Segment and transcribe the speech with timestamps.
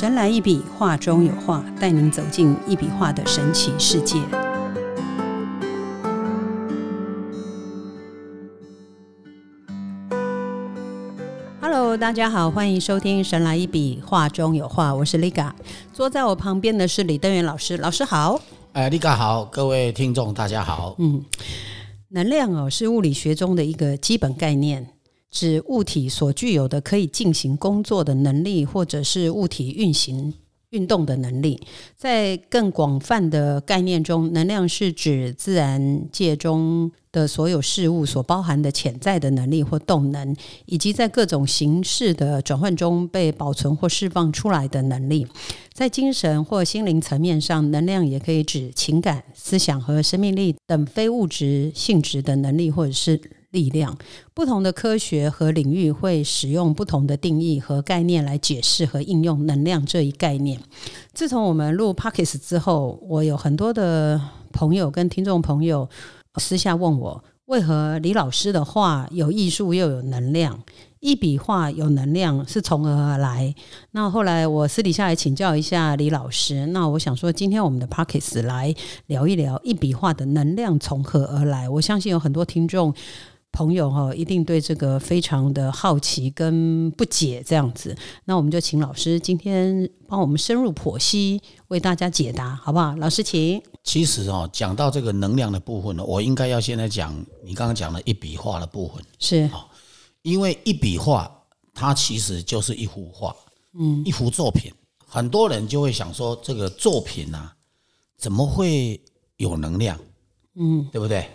[0.00, 4.16] 神来一笔，画中有画，带您走进一笔画的神奇世界。
[11.60, 15.52] Hello，大家好，欢迎收听《神来一笔，画中有画》，我是 Liga。
[15.92, 18.40] 坐在我旁边的是李登元老师，老师好。
[18.72, 20.96] 哎，Liga 好，各位听众大家好。
[20.98, 21.22] 嗯，
[22.08, 24.94] 能量哦，是物理学中的一个基本概念。
[25.30, 30.34] 指物体所具有的可以进行工作的能力，或者是物体运行
[30.70, 31.60] 运动的能力。
[31.96, 40.34] 在更广泛的概念中，能量是指自然界中的所有事物所包含的潜在的能力或动能，
[40.66, 45.26] 以及在各种形式的转换中被保存或释放出来的能力。
[45.72, 53.20] 在精神或心灵层面上，能量也可以指情感、思想和生命力等非物质性质的能力，或者是。
[53.50, 53.96] 力量，
[54.32, 60.60] 不同的科学和领域会使用不同的定义和概念来解释和应用能量这一概念。
[61.12, 64.20] 自从我们录 Pockets 之后，我有很多的
[64.52, 65.88] 朋友跟听众朋友
[66.36, 70.60] 私下问我，为何李老师的话有艺术又有能量？
[71.00, 73.54] 一笔画有能量是从何而来？
[73.92, 76.66] 那后来我私底下来请教一下李老师。
[76.66, 78.74] 那我想说，今天我们的 Pockets 来
[79.06, 81.66] 聊一聊一笔画的能量从何而来。
[81.70, 82.94] 我相信有很多听众。
[83.52, 92.94] 朋友哈，一定对这个非常的好奇跟不解这样子，那我们就请老师今天帮我们深入剖析，为大家解答，好不好？
[92.96, 93.62] 老师，请。
[93.82, 99.50] 其实哦，讲到这个能量的部分呢，我应该要现在讲你刚刚讲的一笔画的部分，是，
[100.22, 101.30] 因为一笔画
[101.74, 103.34] 它其实就是一幅画，
[103.78, 104.70] 嗯，一幅作品，
[105.06, 107.56] 很多人就会想说，这个作品啊，
[108.18, 109.00] 怎么会
[109.38, 109.98] 有能量？
[110.56, 111.26] 嗯，对不对？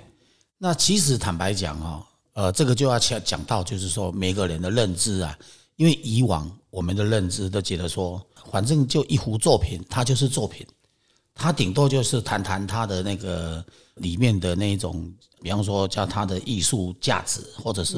[0.57, 5.37] 那其实坦白讲哈，呃，这个就要讲讲到，就是说每个人的认知啊，
[5.75, 10.65] 因为以往我们的认知都觉得说，反正就一幅作品，它就是作品，
[11.33, 13.63] 它顶多就是谈谈它的那个
[13.95, 15.11] 里面的那种，
[15.41, 17.97] 比方说叫它的艺术价值，或者是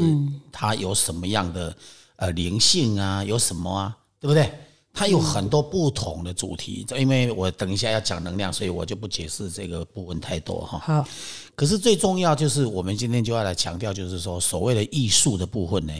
[0.52, 1.76] 它有什么样的
[2.16, 4.52] 呃灵性啊，有什么啊，对不对？
[4.98, 10.80] 它有很多不同的主题，因为我等一下要讲能量，所以我就不解释这个部分太多哈。
[10.80, 11.08] 好，
[11.54, 15.94] 可是最重要就是我们今天就要来强调，就是说所谓的艺术的部分呢，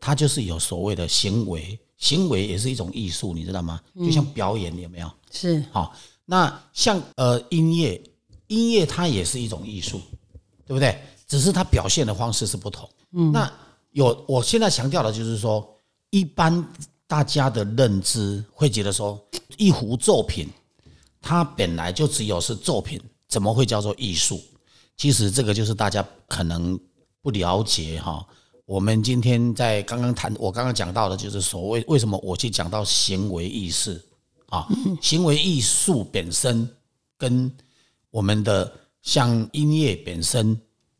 [0.00, 3.80] 它就是有所谓的行为，行为也是一种艺术，你知道吗？
[3.94, 5.08] 就像表演有没有？
[5.30, 5.64] 是。
[5.70, 5.94] 好，
[6.26, 8.02] 那像呃音乐，
[8.48, 10.00] 音乐它也是一种艺术，
[10.66, 11.00] 对不对？
[11.28, 12.90] 只是它表现的方式是不同。
[13.12, 13.30] 嗯。
[13.30, 13.48] 那
[13.92, 15.64] 有我现在强调的就是说，
[16.10, 16.66] 一般。
[17.10, 19.20] 大家的认知会觉得说，
[19.56, 20.48] 一幅作品，
[21.20, 24.40] 它本来就只有是作品，怎么会叫做艺术？
[24.96, 26.78] 其实这个就是大家可能
[27.20, 28.24] 不了解哈。
[28.64, 34.00] 我们今天在刚刚谈，我刚刚讲到的就是所谓为什么我去讲到行为意识
[34.46, 34.68] 啊，
[35.02, 36.68] 行为艺术本身
[37.18, 37.50] 跟
[38.12, 38.72] 我们的
[39.02, 40.56] 像音乐本身，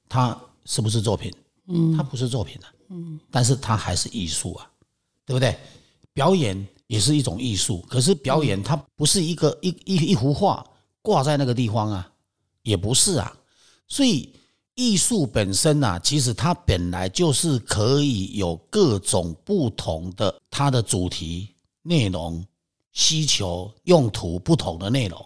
[0.09, 1.33] 它是不是作品？
[1.69, 4.69] 嗯，它不是作品啊，嗯，但是它还是艺术啊，
[5.25, 5.57] 对不对？
[6.21, 10.63] 表演也是一种艺术，可是表演它不是一个一一一幅画
[11.01, 12.13] 挂在那个地方啊，
[12.61, 13.35] 也不是啊。
[13.89, 14.31] 所以
[14.75, 21.49] 艺术本身啊，其实它本来就是可以有各种不同的它的主题、
[21.81, 22.45] 内容、
[22.93, 25.19] 需求、用途不同的内容。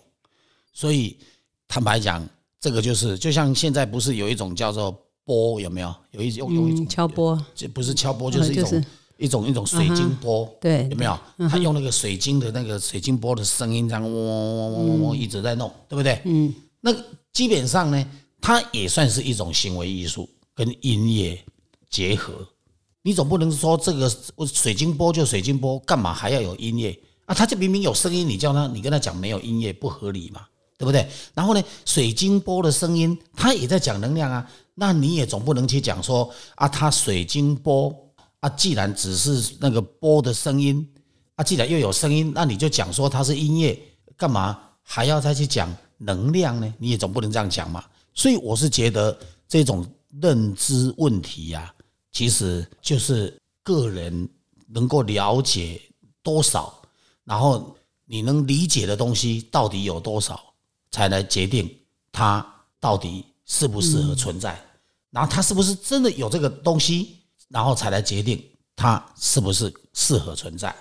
[0.73, 1.19] 所以
[1.67, 2.25] 坦白讲，
[2.61, 5.93] 这个就是就像现在不是有一种叫做波有没有？
[6.13, 8.85] 有一种有一种敲波，这不是敲波，就是一种。
[9.17, 11.17] 一种一种水晶波，对，有没有？
[11.49, 16.21] 他用那个水晶的那个水晶波的声音，这样嗡嗡嗡嗡嗡嗡一直在弄，对不对？
[16.25, 16.93] 嗯，那
[17.33, 18.07] 基本上呢，
[18.41, 21.39] 它也算是一种行为艺术，跟音乐
[21.89, 22.35] 结合。
[23.03, 24.11] 你总不能说这个
[24.47, 27.35] 水晶波就水晶波，干嘛还要有音乐啊？
[27.35, 30.41] 他就明明有声音，你叫他，你跟他讲没有音乐不合理嘛，
[30.77, 31.09] 对不对？
[31.35, 37.95] 然后呢，水晶波的声音，他也在讲能量啊，那你也总不能去讲说啊，他水晶波。
[38.45, 40.87] 啊，既然只是那个波的声音，
[41.37, 43.81] 啊，既然又有声音，那你就讲说它是音乐，
[44.19, 46.75] 干嘛还要再去讲能量呢？
[46.79, 47.83] 你也总不能这样讲嘛。
[48.13, 49.19] 所以我是觉得
[49.49, 49.87] 这种
[50.21, 51.75] 认知问题呀，
[52.13, 54.29] 其实就是个人
[54.67, 55.81] 能够了解
[56.23, 56.83] 多少，
[57.25, 57.75] 然后
[58.05, 60.39] 你能理解的东西到底有多少，
[60.91, 61.75] 才来决定
[62.13, 62.47] 它
[62.79, 64.63] 到底适不适合存在，
[65.11, 67.24] 然后它是不是真的有这个东西。
[67.49, 68.43] 然后才来决定
[68.77, 70.75] 它是不是适合存在。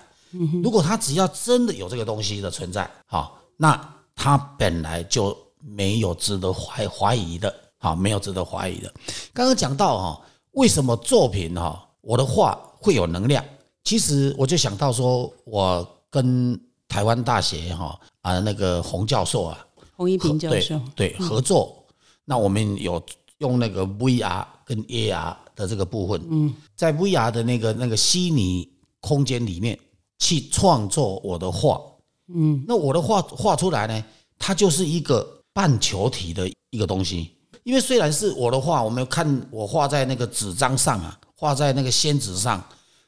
[0.62, 8.92] 如果它只要真的有这个东西的存在，好，那它本来就没有值得怀怀疑的，好，没有值得怀疑的。
[9.32, 10.20] 刚刚讲到哈，
[10.52, 13.44] 为什么作品哈，我的画会有能量？
[13.84, 21.84] 其实我就想到说，我跟台湾大学哈啊那个洪教授啊，洪一平教对授，对合作，
[22.24, 23.00] 那我们有
[23.38, 28.68] 用那个 VR 跟 AR 的这个部分，嗯，在 VR 的那个那个虚拟
[29.00, 29.78] 空间里面
[30.18, 31.80] 去创作我的画，
[32.28, 34.04] 嗯，那我的画画出来呢，
[34.38, 37.30] 它就是一个半球体的一个东西，
[37.64, 42.64] 因为虽然是我的画，我们看我画在那个纸张上啊，画在那个宣纸上，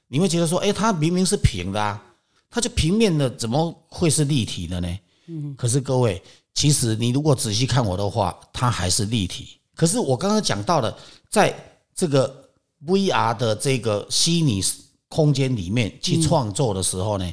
[0.08, 2.02] 你会觉得说，哎，它明明是平的啊，
[2.50, 4.98] 它就平面的，怎么会是立体的呢？
[5.28, 6.22] 嗯，可是各位，
[6.54, 9.55] 其实你如果仔细看我的画，它还是立体。
[9.76, 10.96] 可是我刚刚讲到了，
[11.30, 11.54] 在
[11.94, 12.48] 这个
[12.86, 14.60] VR 的这个虚拟
[15.08, 17.32] 空间里面去创作的时候呢，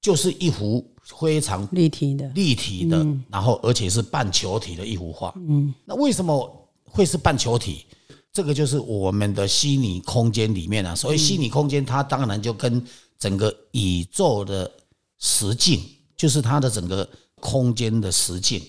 [0.00, 5.32] 就是一幅非常立体的，立体的，然后而且是半球体的一幅画。
[5.36, 7.86] 嗯，那为什么会是半球体？
[8.32, 10.94] 这个就是我们的虚拟空间里面啊。
[10.94, 12.84] 所以虚拟空间，它当然就跟
[13.18, 14.70] 整个宇宙的
[15.20, 15.80] 实境，
[16.16, 17.08] 就是它的整个
[17.40, 18.60] 空间的实境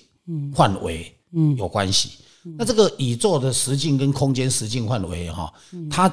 [0.53, 2.11] 范围嗯有关系。
[2.57, 5.51] 那这个宇宙的实境跟空间实境范围哈，
[5.89, 6.11] 它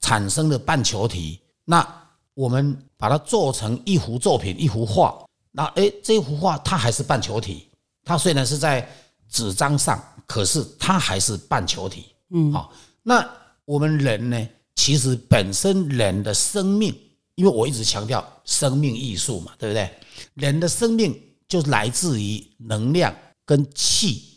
[0.00, 1.86] 产生的半球体，那
[2.34, 7.66] 我们把它做成一幅作品、一幅画，那诶，这幅画它还是半球体，
[8.04, 8.88] 它虽然是在
[9.28, 12.06] 纸张上，可是它还是半球体。
[12.30, 13.28] 嗯，好，那
[13.64, 16.94] 我们人呢，其实本身人的生命，
[17.34, 19.90] 因为我一直强调生命艺术嘛，对不对？
[20.34, 23.14] 人的生命就来自于能量
[23.44, 24.31] 跟气。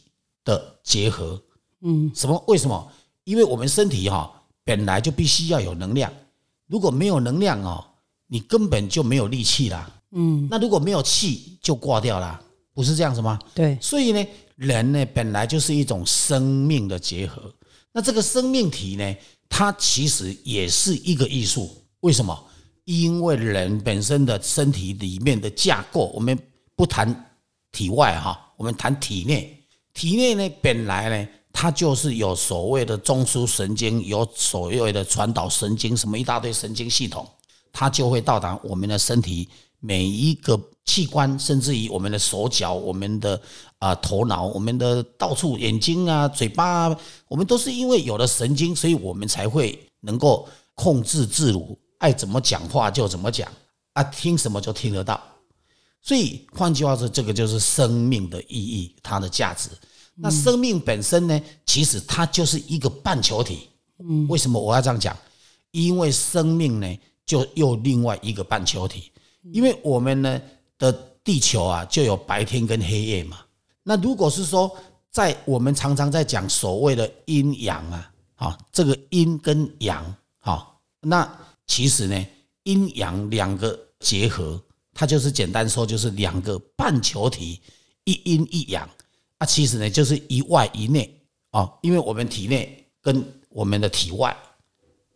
[0.45, 1.41] 的结合，
[1.81, 2.41] 嗯，什么？
[2.47, 2.91] 为什么？
[3.25, 4.31] 因为我们身体哈
[4.63, 6.13] 本来就必须要有能量，
[6.67, 7.83] 如果没有能量哦，
[8.27, 12.39] 你根本就没有力气啦，嗯，那如果没有气就挂掉啦，
[12.73, 13.39] 不是这样子吗？
[13.53, 14.25] 对，所以呢，
[14.55, 17.51] 人呢本来就是一种生命的结合，
[17.91, 19.15] 那这个生命体呢，
[19.49, 21.83] 它其实也是一个艺术。
[22.01, 22.45] 为什么？
[22.83, 26.37] 因为人本身的身体里面的架构，我们
[26.75, 27.31] 不谈
[27.71, 29.51] 体外哈，我们谈体内。
[29.95, 37.25] 体内呢，本来呢，它就是有所谓的中枢神经，有所谓的传导神经，什么一大堆神经系统，
[37.71, 39.47] 它就会到达我们的身体
[39.79, 43.41] 每一个器官，甚至于我们的手脚、我们的
[43.79, 46.99] 啊头脑、我们的到处眼睛啊、嘴巴，啊
[47.29, 53.49] 我们都是因为有了神经，所以我们才会能够控制自如，爱怎么讲话就怎么讲
[53.93, 55.23] 啊，听什么就听得到。
[56.05, 59.71] 所以换句话说，这个就是生命的意义，它的价值。
[60.13, 63.67] 那生命本身呢，其实它就是一个半球体。
[63.97, 65.17] 嗯，为什么我要这样讲？
[65.71, 66.87] 因为生命呢，
[67.25, 69.11] 就又另外一个半球体。
[69.51, 70.39] 因为我们呢
[70.77, 70.93] 的
[71.23, 73.39] 地球啊，就有白天跟黑夜嘛。
[73.81, 74.71] 那如果是说，
[75.09, 80.67] 在我们常常在讲所谓的阴阳啊，啊，这个阴跟阳，啊，
[81.01, 81.27] 那
[81.65, 82.27] 其实呢，
[82.61, 84.61] 阴阳两个结合。
[84.97, 87.61] 它就是简单说，就是两个半球体，
[88.05, 88.89] 一阴一阳
[89.39, 89.45] 啊。
[89.45, 91.21] 其实呢，就是一外一内
[91.51, 91.69] 啊。
[91.81, 94.33] 因为我们体内跟我们的体外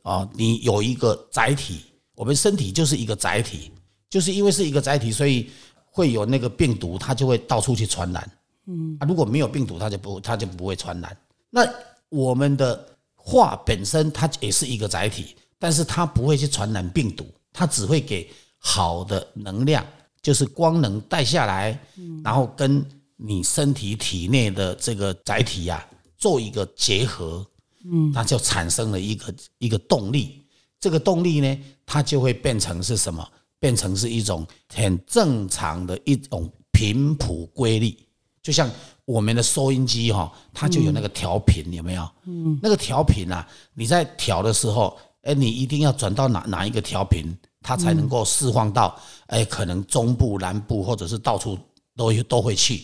[0.02, 1.80] 啊，你有一个载体，
[2.14, 3.72] 我们身体就是一个载体，
[4.10, 5.50] 就是因为是一个载体，所以
[5.86, 8.32] 会有那个病毒，它就会到处去传染。
[8.68, 11.18] 嗯啊，如果没有病毒，它就不它就不会传染。
[11.50, 11.66] 那
[12.10, 18.30] 我们的话本身它也是一个载体，但是它不会去传染病毒，它只会给。
[18.60, 19.84] 好的能量
[20.22, 21.80] 就是光能带下来，
[22.24, 22.86] 然后跟
[23.16, 25.86] 你身体体内的这个载体呀
[26.18, 27.46] 做一个结合，
[27.86, 30.46] 嗯，那就产生了一个一个动力。
[30.80, 33.28] 这个动力呢，它就会变成是什么？
[33.60, 37.98] 变成是一种很正常的一种频谱规律。
[38.42, 38.70] 就像
[39.04, 42.10] 我们的收音机哈，它就有那个调频，有没有？
[42.26, 47.38] 嗯，那个调频啊，你在调的时候，哎，你一定要转到哪哪一个调频？
[47.62, 48.98] 它才能够释放到，
[49.28, 51.58] 哎，可能中部、南部，或者是到处
[51.96, 52.84] 都都会去。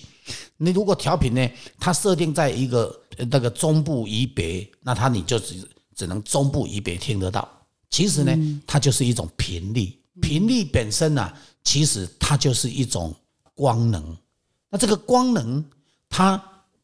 [0.58, 7.48] 你如果调频呢，它设定在一个那个中部以北，那它你就只只能中部以北听得到。
[7.89, 11.32] 其实呢，它就是一种频率，频率本身呢，
[11.63, 13.15] 其实它就是一种
[13.53, 14.15] 光能。
[14.70, 15.63] 那这个光能，
[16.10, 16.41] 它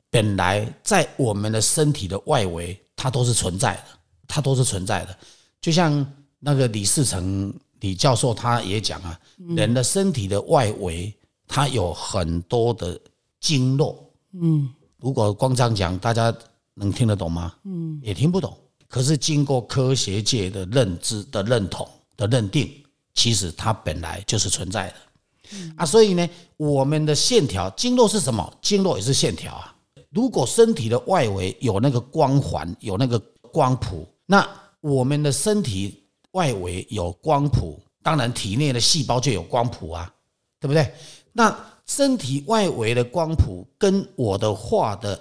[0.09, 3.83] 本来在我们的身体的外围，它都是存在的，
[4.27, 5.17] 它都是存在的。
[5.59, 6.05] 就像
[6.39, 7.53] 那个李世成。
[7.81, 9.19] 李教授他也讲啊，
[9.55, 11.11] 人的身体的外围，
[11.47, 12.99] 它有很多的
[13.39, 14.07] 经络。
[14.33, 16.33] 嗯，如果光这样讲，大家
[16.75, 17.53] 能听得懂吗？
[17.65, 18.55] 嗯，也听不懂。
[18.87, 22.71] 可是经过科学界的认知的认同的认定，
[23.15, 25.57] 其实它本来就是存在的。
[25.75, 28.53] 啊，所以呢，我们的线条经络是什么？
[28.61, 29.75] 经络也是线条啊。
[30.11, 33.17] 如果身体的外围有那个光环，有那个
[33.51, 34.47] 光谱，那
[34.81, 35.97] 我们的身体。
[36.31, 40.13] 外围有光谱，当然体内的细胞就有光谱啊，
[40.59, 40.93] 对不对？
[41.33, 45.19] 那身体外围的光谱跟我的画的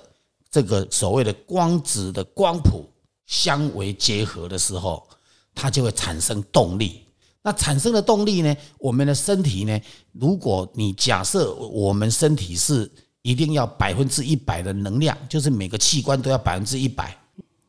[0.51, 2.89] 这个所谓的光子的光谱
[3.27, 5.07] 相为结合的时候，
[5.55, 7.05] 它就会产生动力。
[7.43, 8.55] 那产生的动力呢？
[8.79, 9.81] 我们的身体呢？
[10.13, 12.91] 如果你假设我们身体是
[13.23, 17.17] 一定要百分之一百的能量，就是每个器官都要百分之一百。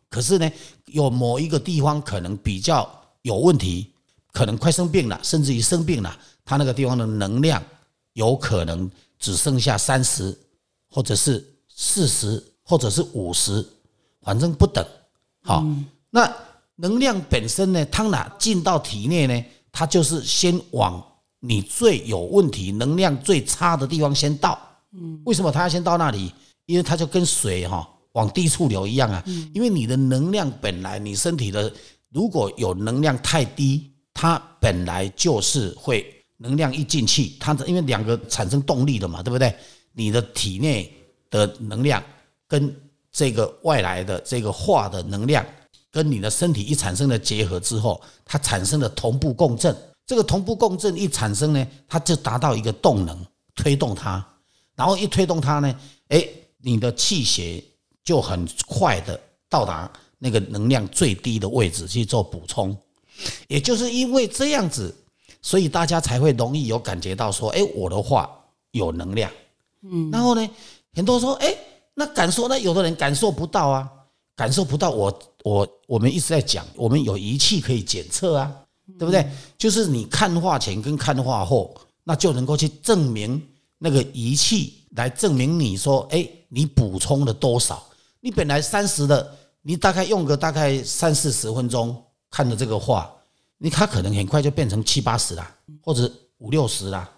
[0.09, 0.51] 可是呢，
[0.87, 3.91] 有某一个地方可能比较有问题，
[4.31, 7.61] 可能快生病了，甚至于生病了，它那个地方的能量
[8.13, 10.37] 有可能只剩下三十，
[10.89, 13.65] 或者是四十，或者是五十，
[14.21, 14.85] 反正不等。
[15.43, 15.65] 好，
[16.09, 16.31] 那
[16.75, 19.45] 能量本身呢，它哪进到体内呢？
[19.71, 21.03] 它就是先往
[21.39, 24.59] 你最有问题、能量最差的地方先倒。
[24.91, 26.33] 嗯，为什么它要先到那里？
[26.65, 29.23] 因为它就跟水哈往低处流一样啊。
[29.53, 31.71] 因为你的能量本来你身体的
[32.13, 36.05] 如果有能量太低，它本来就是会
[36.37, 39.55] 能量一进去，它的因为两个产生动力的嘛，对不对？
[39.93, 40.91] 你的体内
[41.29, 42.03] 的能量
[42.47, 42.73] 跟
[43.11, 45.45] 这个外来的这个化的能量。
[45.93, 49.75] 跟你的身体一产生了结合之后，它产生了同步共振。
[50.05, 53.25] 这个同步共振一产生呢，它就达到一个动能
[53.55, 54.25] 推动它，
[54.73, 55.75] 然后一推动它呢，
[56.07, 56.25] 哎，
[56.59, 57.61] 你的气血
[58.05, 59.91] 就很快的到达
[60.23, 62.77] 那个能量最低的位置去做补充。
[63.47, 64.95] 也就是因为这样子，
[65.41, 68.29] 所以大家才会容易有感觉到说，哎，我的话
[68.71, 69.31] 有能量。
[69.81, 70.49] 嗯，然后呢，
[70.93, 71.55] 很多说，哎，
[71.95, 72.59] 那感受呢？
[72.59, 73.89] 有的人感受不到啊。
[74.33, 78.51] 感受不到我我我们一直在讲，我们有仪器可以检测啊，
[78.97, 79.29] 对不对？
[79.55, 83.39] 就是你看画前跟看画后，那就能够去证明
[83.77, 87.85] 那个仪器来证明你说，哎，你补充了多少？
[88.19, 91.95] 你本来三十的，你大概用个大概三四十分钟
[92.29, 93.09] 看的这个画，
[93.57, 97.09] 你它可能很快就变成七八十啦，或者五六十啦。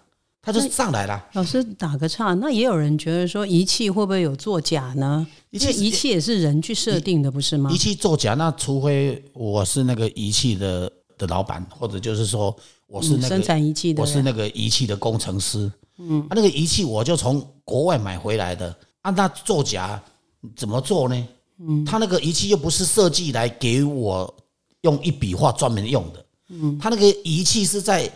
[0.46, 1.26] 他就上来了。
[1.32, 5.26] 老师打个岔，那也有人觉得说仪器会不会有作假呢？
[5.48, 7.70] 仪器仪器也是人去设定的，不是吗？
[7.70, 12.54] 仪器作假，那除非我是那个仪器的的老板，或者就是说
[12.86, 15.72] 我是那个生产仪器的，我是那个仪器的工程师。
[15.96, 19.98] 嗯，啊，那个仪器我就从国外买回来的，按他作假
[20.54, 21.28] 怎么做呢？
[21.58, 24.34] 嗯，他那个仪器又不是设计来给我
[24.82, 26.26] 用一笔画专门用的。
[26.48, 28.10] 嗯，他那个仪器是在。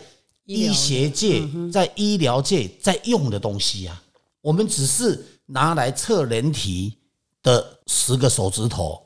[0.51, 4.01] 医学界在医疗界在用的东西啊，
[4.41, 6.97] 我们只是拿来测人体
[7.43, 8.99] 的十个手指头，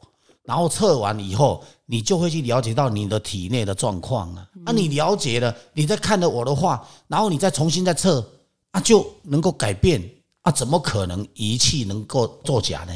[0.44, 4.48] 然后测完以后，你就会去了解到你的体内的状况啊。
[4.66, 8.26] 那你了解了，你再看了我的话，然后你再重新再测，
[8.72, 10.02] 啊，就能够改变
[10.44, 10.50] 啊？
[10.50, 12.94] 怎么可能仪器能够作假呢？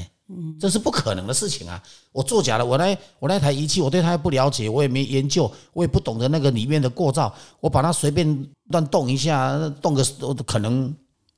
[0.60, 1.82] 这是不可能的事情啊！
[2.12, 10.04] 我作假了，我那我那台仪器，我对它还不了解，我也没研究，我也不懂得那个里面的构造，我把它随便乱动一下，动个
[10.46, 10.94] 可能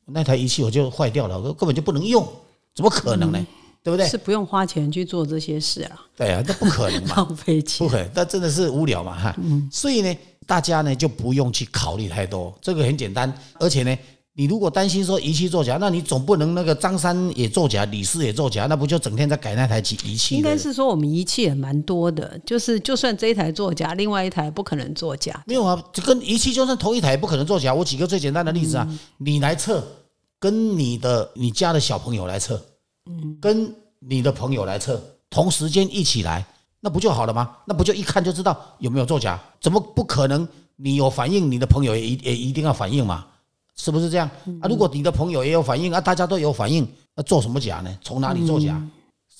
[0.05, 2.27] 那台仪器我就坏掉了，根本就不能用，
[2.73, 3.45] 怎么可能呢？
[3.83, 4.07] 对不对？
[4.07, 6.01] 是不用花钱去做这些事啊？
[6.17, 9.35] 对啊，那不可能嘛，浪费钱，不可能，那真的是无聊嘛哈。
[9.71, 10.17] 所以呢，
[10.47, 13.95] 大家呢就不用去考虑太多，这个很简单，而且呢。
[14.39, 20.37] 你如果担心说仪器作假，那你总不能那个张三也作假，李四也作假，那不就整天在改那台机仪器？
[20.37, 25.43] 应该是说我们仪器也蛮多的，就是 就算这一台作假，另外一台不可能作假。
[25.45, 27.73] 没有啊，这跟仪器就算同一台也不可能作假。
[27.73, 29.83] 我举个最简单的例子啊，你来测，
[30.39, 32.55] 跟你的你家的小朋友来测，
[33.11, 36.45] 嗯，跟你的朋友来测，同时间一起来，
[36.79, 37.57] 那不就好了吗？
[37.65, 39.37] 那不就一看就知道有没有作假？
[39.59, 40.47] 怎么不可能？
[40.77, 43.25] 你有反应，你的朋友也一也一定要反应嘛？
[43.79, 44.29] 是不是这样
[44.61, 44.67] 啊？
[44.67, 47.97] 如果你的朋友也有反应啊，大家都有反应，那做什么假呢？
[48.03, 48.85] 从哪里做假？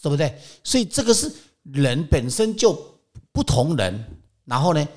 [0.01, 0.34] 对不对？
[0.63, 1.29] 所以这个是
[1.63, 2.74] 人本身就
[3.34, 4.01] 不同人，
[4.46, 4.88] 然后呢，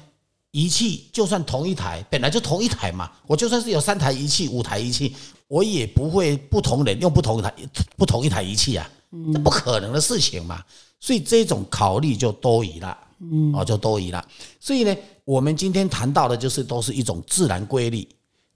[0.53, 3.11] 仪器就算同一台，本来就同一台嘛。
[3.27, 5.13] 我就算是有三台仪器、五台仪器，
[5.49, 7.53] 我也不会不同人用不同台、
[7.97, 8.89] 不同一台仪器啊，
[9.33, 10.63] 这不可能的事情嘛。
[11.01, 14.25] 所以这种考虑就多余了，嗯，哦，就多余了。
[14.61, 18.07] 所以呢，我们今天谈到的就是都是一种自然规律。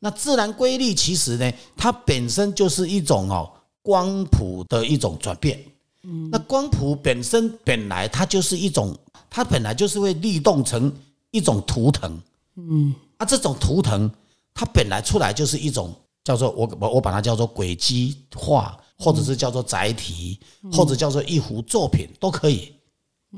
[0.06, 3.50] 那自然规律其实呢，它本身就是一种哦
[3.82, 5.60] 光谱的一种转变。
[6.04, 8.96] 嗯，那光谱本身本来它就是一种，
[9.28, 10.94] 它本来就是会律动成
[11.32, 12.16] 一种图腾。
[12.54, 14.08] 嗯，啊，这种图腾
[14.54, 20.38] 它本来出来就是一种叫做我我我把它叫做轨迹化，或者是叫做载体，
[20.70, 22.72] 或者叫做一幅作品都可以。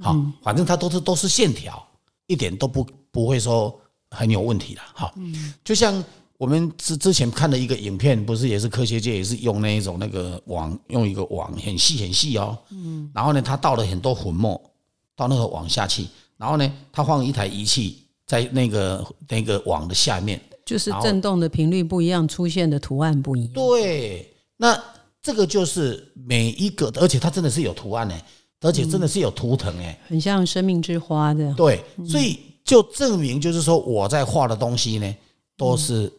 [0.02, 1.82] 好，反正它都是都是线条，
[2.26, 3.74] 一点都不不会说
[4.10, 4.82] 很有问题的。
[4.92, 5.14] 好，
[5.64, 6.04] 就像。
[6.38, 14.58] 我们之之前看的一个影片，不是也是科学界也是用那一种那个网，用一个网很细很细哦，嗯，然后呢，他倒了很多粉末
[15.16, 23.52] 到那个网下去，然后呢，他放一台仪器在那个那个网的下面，就是震动的频率不一样，出现的图案不一样。
[23.52, 24.80] 对，那
[25.20, 28.14] 这个就是每一个，而且它真的是有图案呢，
[28.60, 31.52] 而且真的是有图腾哎，很像生命之花的。
[31.54, 35.16] 对，所以就证明就是说我在画的东西呢，
[35.56, 36.12] 都是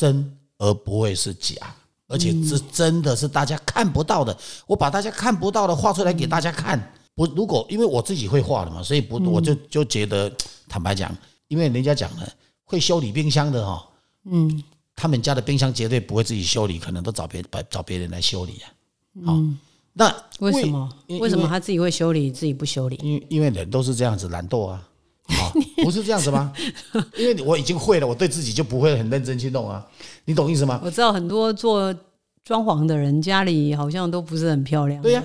[0.00, 1.54] 真而不会是假，
[2.08, 4.34] 而且是真的是大家看不到的。
[4.66, 6.80] 我把大家看不到的画出来给大家看。
[7.14, 10.32] 不，如果因为我自己会画的嘛，所以不我就就觉得，
[10.66, 11.14] 坦白讲，
[11.48, 12.26] 因为人家讲了，
[12.64, 13.86] 会修理冰箱的哈，
[14.24, 14.64] 嗯，
[14.96, 18.66] 他们家的冰箱绝对不会自己修理，可能都找别找找别人来修理啊。
[19.26, 19.38] 好，
[19.92, 20.88] 那为什么？
[21.08, 22.98] 为什么他自己会修理，自己不修理？
[23.02, 24.88] 因因为人都是这样子懒惰啊，
[25.30, 26.52] 啊，不是这样子吗？
[27.16, 29.86] 因为我已经会了，我对自己就不会很认真去弄啊，
[30.24, 30.80] 你懂意思吗？
[30.84, 31.94] 我知道很多做。
[32.42, 35.00] 装潢的人家里好像都不是很漂亮。
[35.02, 35.22] 对呀，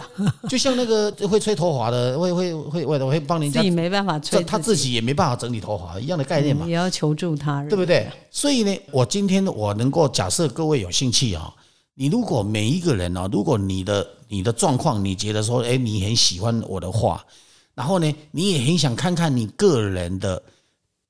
[0.49, 6.67] 就像那个会吹头发的，会会会我会帮人家自己没办法吹，他自己也没办法整理头发，一样的概念嘛。
[6.67, 8.07] 也要求助他人，对不对？
[8.29, 11.51] 所以呢，我今天我能够假设各位有兴趣啊，
[11.95, 17.25] 你如果每一个人啊，如果你的你的状况，你觉得说，哎，你很喜欢我的画，
[17.75, 20.41] 然后呢，你也很想看看你个人的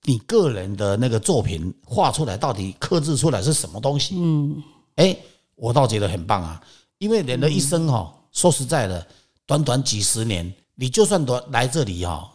[0.03, 4.15] 你个人的那个作品画出来到底刻制出来是什么东西？
[4.17, 4.61] 嗯，
[4.95, 5.17] 哎。
[5.57, 6.61] 我倒觉得很棒啊，
[6.97, 9.07] 因为人的一生哈，说实在的，
[9.45, 12.29] 短短几十年，你就算多来这里哈，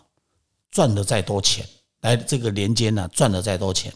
[0.71, 1.63] 赚了再多钱，
[2.01, 3.93] 来这个年间呢，赚了再多钱，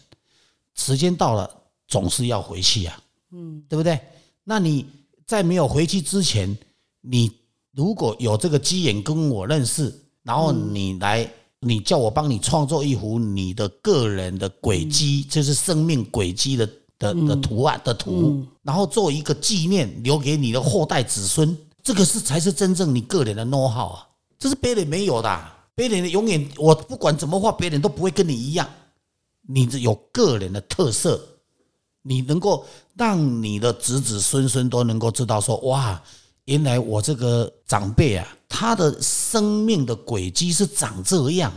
[0.74, 1.50] 时间到了
[1.88, 3.98] 总是要回去啊，嗯，对不对？
[4.44, 4.84] 那你
[5.26, 6.54] 在没有回去之前，
[7.00, 7.32] 你
[7.72, 9.90] 如果有这个机缘跟我认识，
[10.24, 16.68] 然后你来，你叫我帮你创作一幅你的个人的轨迹，就是生命轨迹的。
[16.96, 24.06] 的的图案的图，然后做一个纪念，留给你的后代子孙，这个是才是真正你个人的 know how 啊，
[24.38, 28.66] 这是别人没有的，别人永远我不管怎么画，别人都不会跟你一样，
[29.42, 31.20] 你有个人的特色，
[32.02, 36.00] 你能够让你的子子孙孙都能够知道说，哇，
[36.44, 41.52] 原来我这个长辈啊，他的生命的轨迹是长这样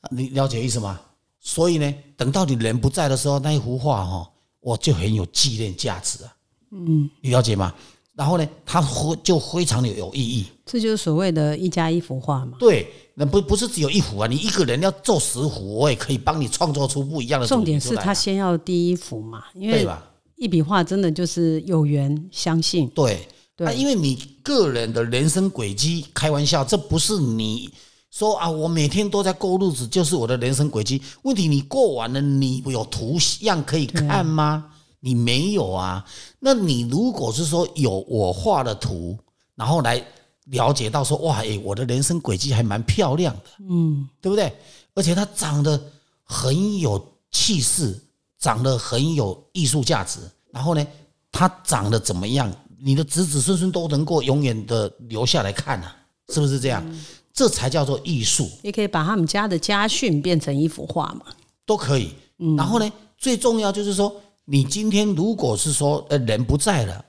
[0.00, 1.00] 啊，你了解意思吗？
[1.40, 4.30] 所以呢，等到你人不在的时候，那一幅画哈。
[4.60, 6.34] 我就很有纪念价值啊，
[6.72, 7.72] 嗯，你了解吗？
[8.16, 10.44] 然后呢，它会就非常的有意义。
[10.64, 12.56] 这就是所谓的一家一幅画嘛。
[12.58, 17.46] 对，那不不是只有一幅啊，你一个人要做十幅，我也可以帮你创作出不一样的。
[17.46, 19.86] 重点是他先要第一幅嘛，因为
[20.34, 22.88] 一笔画真的就是有缘相信。
[22.88, 27.72] 对，对，因为你个人的人生轨迹，开玩笑，这不是你。
[28.10, 31.02] 说啊，我每天都在过日子，就是我的人生轨迹。
[31.22, 34.64] 问题你过完了，你有图像可以看吗？
[35.00, 36.02] 你没有啊。
[36.38, 39.18] 那你如果是说有我画的图，
[39.54, 40.02] 然后来
[40.46, 44.50] 了解到说，哇，诶，我的人生轨迹还蛮漂亮的，嗯，对不对？
[44.94, 45.78] 而且它长得
[46.22, 47.98] 很有气势，
[48.38, 50.20] 长得很有艺术价值。
[50.50, 50.86] 然后呢，
[51.30, 52.50] 它长得怎么样？
[52.80, 55.96] 你的子子孙孙都能够永远的留下来看啊，
[56.28, 56.84] 是不是这样？
[57.32, 58.50] 这才叫做艺术。
[58.62, 61.26] 也可以把他们家的家训变成一幅画嘛，
[61.64, 62.14] 都可以。
[62.56, 67.04] 然后呢，最重要就是说，你今天如果是说，呃，人不在了，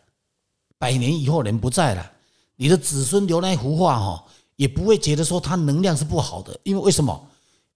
[0.78, 2.12] 百年以后人不在了，
[2.56, 4.24] 你的子孙留那幅画哈，
[4.56, 7.28] 也不会觉得说它能量是不好的，因为为什么？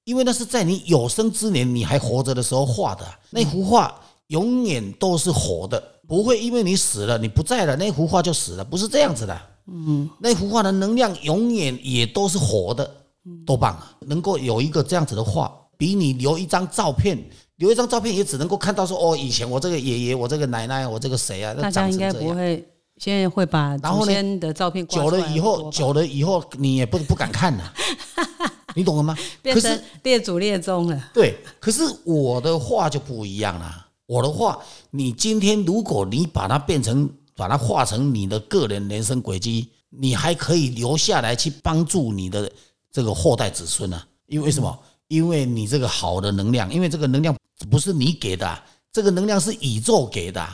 [0.04, 3.94] 因为那是在你有生之年你还活着的时候画的，那幅画
[4.32, 9.42] 永远都是活的，不会因为你死了，你不在了，那幅画就死了，不是这样子的。
[9.68, 12.90] 嗯，那幅画的能量永远也都是活的，
[13.46, 13.96] 多棒啊！
[14.08, 17.22] 能够有一个这样子的画，比你留一张照片，
[17.58, 21.54] 留一张照片也只能够看到说，哦，以前我这个爷爷，我这个奶奶，我这个谁啊？
[21.54, 22.66] 大家应该不会，
[22.98, 27.74] 现在会把祖先的照片久了以后，久了以后你也不不敢看了，
[28.76, 29.16] 你懂了吗？
[29.42, 31.10] 变成列祖列宗了。
[31.14, 33.88] 对，可是我的画就不一样了。
[34.12, 37.10] 我的话，你今天如果你把它变成。
[37.34, 42.52] 把它化成你的个人人生轨迹，你还可以留下来去帮助你的
[42.92, 44.00] 这个后代子孙呢。
[44.28, 44.78] 因为什么？
[45.08, 47.36] 因为你这个好的能量，因为这个能量
[47.72, 50.48] 不是你给的，这个能量是宇宙给的。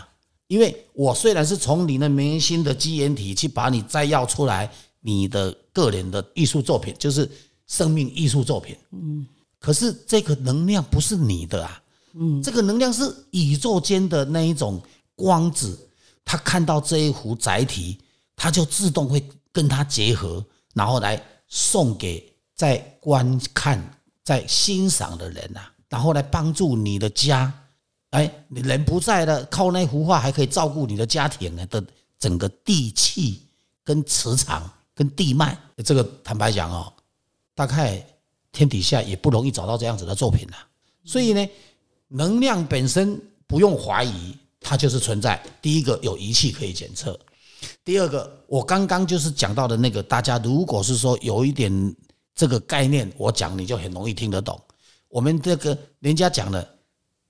[0.48, 7.30] 因为我虽然是从你的明星的基因体去把你摘要出来，你的个人的艺术作品就是
[7.66, 9.28] 生命艺术作品，嗯，
[9.60, 11.82] 可是这个能量不是你的啊，
[12.20, 14.82] 嗯，这个能量是宇宙间的那一种
[15.16, 15.78] 光子。
[16.26, 17.98] 他看到这一幅载体，
[18.36, 23.82] 他就自动会跟他结合，然后来送给在观看、
[24.26, 27.54] 在欣赏的人呐，然后来帮助你的家。
[28.10, 31.84] 哎，你人不在了，靠那幅画还可以照顾你的家庭的
[32.20, 33.44] 整个地气、
[33.84, 35.58] 跟磁场、跟地脉。
[35.86, 36.92] 这个坦白讲哦，
[37.56, 38.06] 大概
[38.52, 40.58] 天底下也不容易找到这样子的作品了。
[41.06, 41.50] 所以呢，
[42.08, 45.42] 能量本身不用怀疑，它就是存在。
[45.62, 47.20] 第一个有仪器可以检测，
[47.84, 51.96] 第二个我刚刚就是讲到的那个，大家如果是说有一点
[52.34, 54.60] 这个概念，我讲你就很容易听得懂。
[55.10, 56.68] 我们这个人家讲的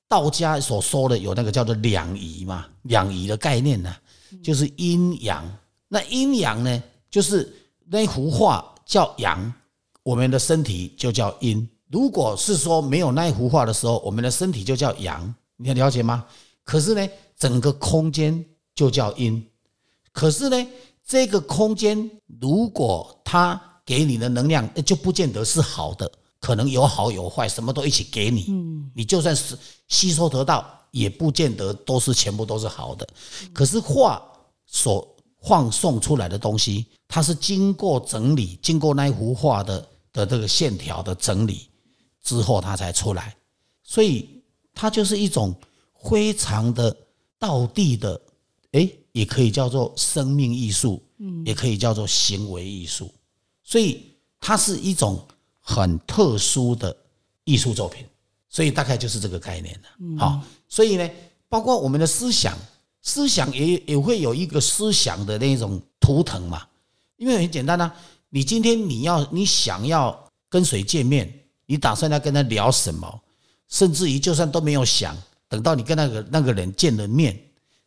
[0.07, 3.95] 道家所说的有那个叫做两仪嘛，两仪的概念呢，
[4.43, 5.43] 就是阴阳。
[5.87, 7.51] 那阴阳呢，就是
[7.85, 9.53] 那幅画叫阳，
[10.03, 11.67] 我们的身体就叫阴。
[11.89, 16.25] 如果是说没有那一幅画的时候，我们的身体就叫阳，你了解吗？
[16.63, 18.45] 可是呢，整个空间
[18.75, 19.41] 就叫阴。
[20.11, 20.67] 可是呢，
[21.05, 22.09] 这个空间
[22.41, 28.47] 如果它给你的能量，就不见得是好的，可能有好有坏，什么都一起给你。
[28.49, 33.07] 嗯，你就算是吸收得到，也不见得都是全部都是好的。
[33.53, 34.21] 可是画
[34.65, 35.07] 所
[35.41, 41.69] 放送出来的东西，它是经过整理，经过那一幅画的的这个线条的整理。
[42.27, 43.33] 之后它才出来，
[43.81, 44.27] 所以
[44.73, 45.55] 它就是一种
[46.09, 46.93] 非常的
[47.39, 48.19] 道地的，
[48.71, 53.09] 诶，也可以叫做生命艺术，嗯，也可以叫做行为艺术，
[53.63, 54.11] 所以
[54.41, 55.25] 它是一种
[55.61, 56.93] 很特殊的
[57.45, 58.05] 艺术作品，
[58.49, 60.17] 所以大概就是这个概念了。
[60.19, 61.09] 好，所以呢，
[61.47, 62.57] 包括我们的思想，
[63.03, 66.67] 思想也也会有一个思想的那种图腾嘛，
[67.15, 67.95] 因为很简单啊，
[68.27, 71.33] 你今天你要你想要跟谁见面？
[71.67, 73.21] 你打算要跟他聊什么？
[73.67, 75.15] 甚至于就算都没有想，
[75.49, 77.37] 等到你跟那个那个人见了面，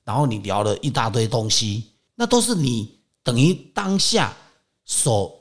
[0.05, 4.37] 然后你聊了一大堆东西，那都是你等于当下
[4.85, 5.35] 所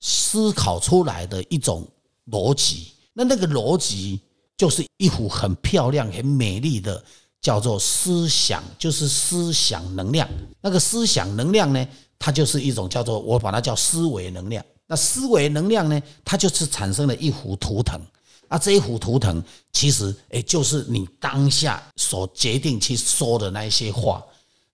[0.00, 1.86] 思考出来的一种
[2.30, 2.92] 逻辑。
[3.12, 4.20] 那那个逻辑
[4.56, 7.04] 就是一幅很漂亮、很美丽的，
[7.40, 10.28] 叫做思想，就是思想能量。
[10.60, 11.86] 那个思想能量呢，
[12.18, 14.64] 它就是一种叫做我把它叫思维能量。
[14.86, 16.00] 那思维能量呢？
[16.24, 18.00] 它就是产生了一幅图腾。
[18.48, 19.42] 啊，这一幅图腾
[19.72, 24.22] 其实诶，就是你当下所决定去说的那一些话，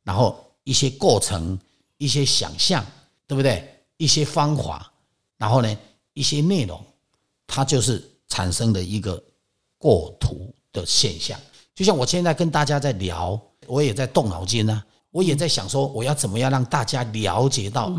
[0.02, 1.56] 然后一些过程、
[1.96, 2.84] 一些想象，
[3.28, 3.72] 对不对？
[3.96, 4.92] 一些方法，
[5.38, 5.78] 然后呢，
[6.14, 6.84] 一些内容，
[7.46, 9.22] 它就是产生的一个
[9.78, 11.38] 过图的现象。
[11.72, 14.82] 就像我现在跟大家在聊，我也在动脑筋呢。
[15.10, 17.92] 我也在想说，我要怎么样让大家了解到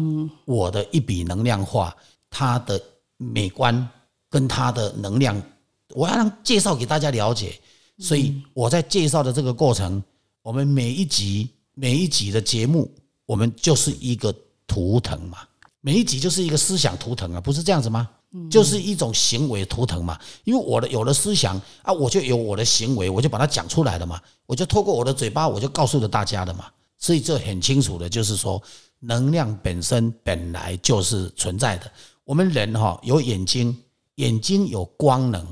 [0.46, 1.96] 我的一笔能量画，
[2.30, 2.82] 它的
[3.18, 3.88] 美观
[4.30, 5.42] 跟它的能量，
[5.90, 7.60] 我要让介绍给大家了解。
[8.00, 10.02] 所以我在介绍的这个过程，
[10.42, 12.90] 我们每一集每一集的节目，
[13.26, 14.34] 我们就是一个
[14.66, 15.40] 图腾嘛，
[15.82, 18.10] 每一集就是一个思想图腾啊，不是这样子吗？
[18.50, 20.18] 就是一种行为图腾嘛。
[20.46, 26.66] 因为我的有了思想啊，我就有我的行为，我就把它讲出来了嘛，我就透过我的嘴巴，我就告诉了大家的嘛。
[27.02, 28.62] 所以这很清楚的，就是说，
[29.00, 31.92] 能量本身本来就是存在的。
[32.24, 33.76] 我们人哈有眼睛，
[34.16, 35.44] 眼睛有光能；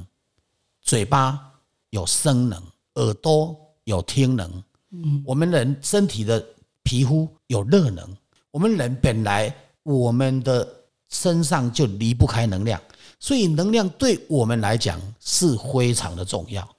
[0.83, 1.51] 嘴巴
[1.89, 2.61] 有声能；
[2.95, 4.63] 耳朵有听能。
[4.91, 6.45] 嗯，我们人身体的
[6.83, 8.07] 皮肤有热能。
[8.51, 10.67] 我们人本来我们的
[11.09, 12.79] 身上就离不开能量，
[13.19, 16.75] 所以能量对我们来讲是非常的重要，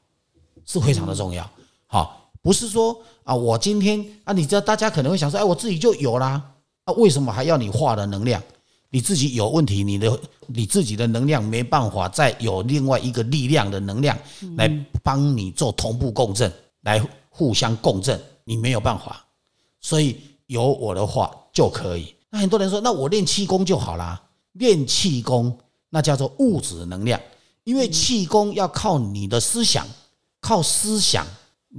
[0.64, 1.50] 是非常的重要。
[1.88, 2.19] 好。
[2.42, 6.42] 不是说啊，我今天啊，你知道大家可能会想说，哎，我自己就有啦，
[6.84, 8.42] 啊，为什么还要你画的能量？
[8.92, 14.18] 你自己有问题，你的你自己的能量没办法再有另外一个力量的能量
[14.56, 14.68] 来
[15.02, 19.24] 帮你做同步共振，来互相共振，你没有办法，
[19.80, 22.12] 所以有我的话就可以。
[22.30, 24.20] 那很多人说，那我练气功就好啦，
[24.54, 25.56] 练气功
[25.90, 27.20] 那叫做物质能量，
[27.62, 29.86] 因为气功要靠你的思想，
[30.40, 31.24] 靠思想。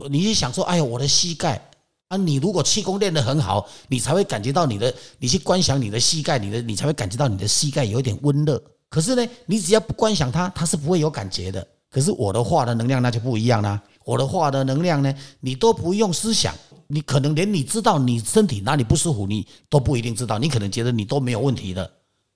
[0.10, 1.62] 你是想说，哎呀，我的膝盖
[2.08, 2.16] 啊！
[2.18, 8.62] 你如果气功练得很好，你才会感觉到你的，你去观想你的膝盖，你的你才会感觉到你的膝盖有一点温热。
[8.90, 11.66] 可是呢，你只要不观想它，它是不会有感觉的。
[11.90, 13.82] 可是我的话的能量那就不一样啦。
[14.06, 16.56] 我的话的能量呢，你都不用思想，
[16.88, 20.40] 你可能连你知道你身体哪里不舒服，你都不一定知道。
[20.40, 21.90] 你可能觉得你都没有问题的。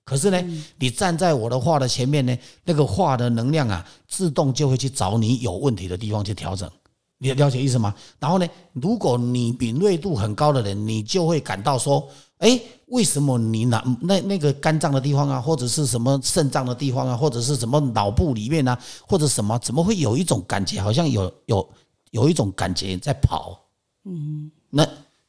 [0.04, 6.70] 可是呢，你站在我的画的前面呢，那个画的能量啊，自动就会去找你有问题的地方去调整。
[7.18, 7.94] 你了解意思吗？
[8.18, 12.06] 然后呢，如果你敏锐度很高的人，你就会感到说，
[12.38, 21.68] 哎，为什么你那那那个肝脏的地方啊，或者是什么肾脏的地方啊，或者是什么脑部里面啊，或者什么，怎么会有一种感觉，好像有有
[22.10, 23.58] 有一种感觉在跑？
[24.04, 24.86] 嗯，那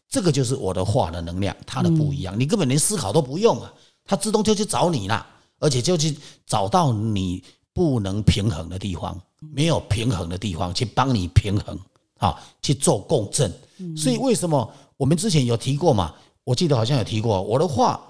[0.09, 3.73] 这个就是我的话的能量，它的不一样，你根本连思考都不用啊，
[4.03, 5.25] 它自动就去找你了，
[5.59, 7.41] 而且就去找到你
[7.73, 9.17] 不能平衡的地方。
[9.39, 11.77] 没有平衡的地方，去帮你平衡
[12.17, 13.51] 啊，去做共振。
[13.95, 16.13] 所以为什么我们之前有提过嘛？
[16.43, 18.01] 我记得好像有提过，我的话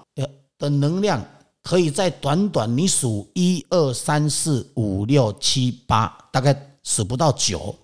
[0.58, 1.24] 的能量
[1.62, 7.74] 可以在短短你数一二三四五六七八，大概数不到九，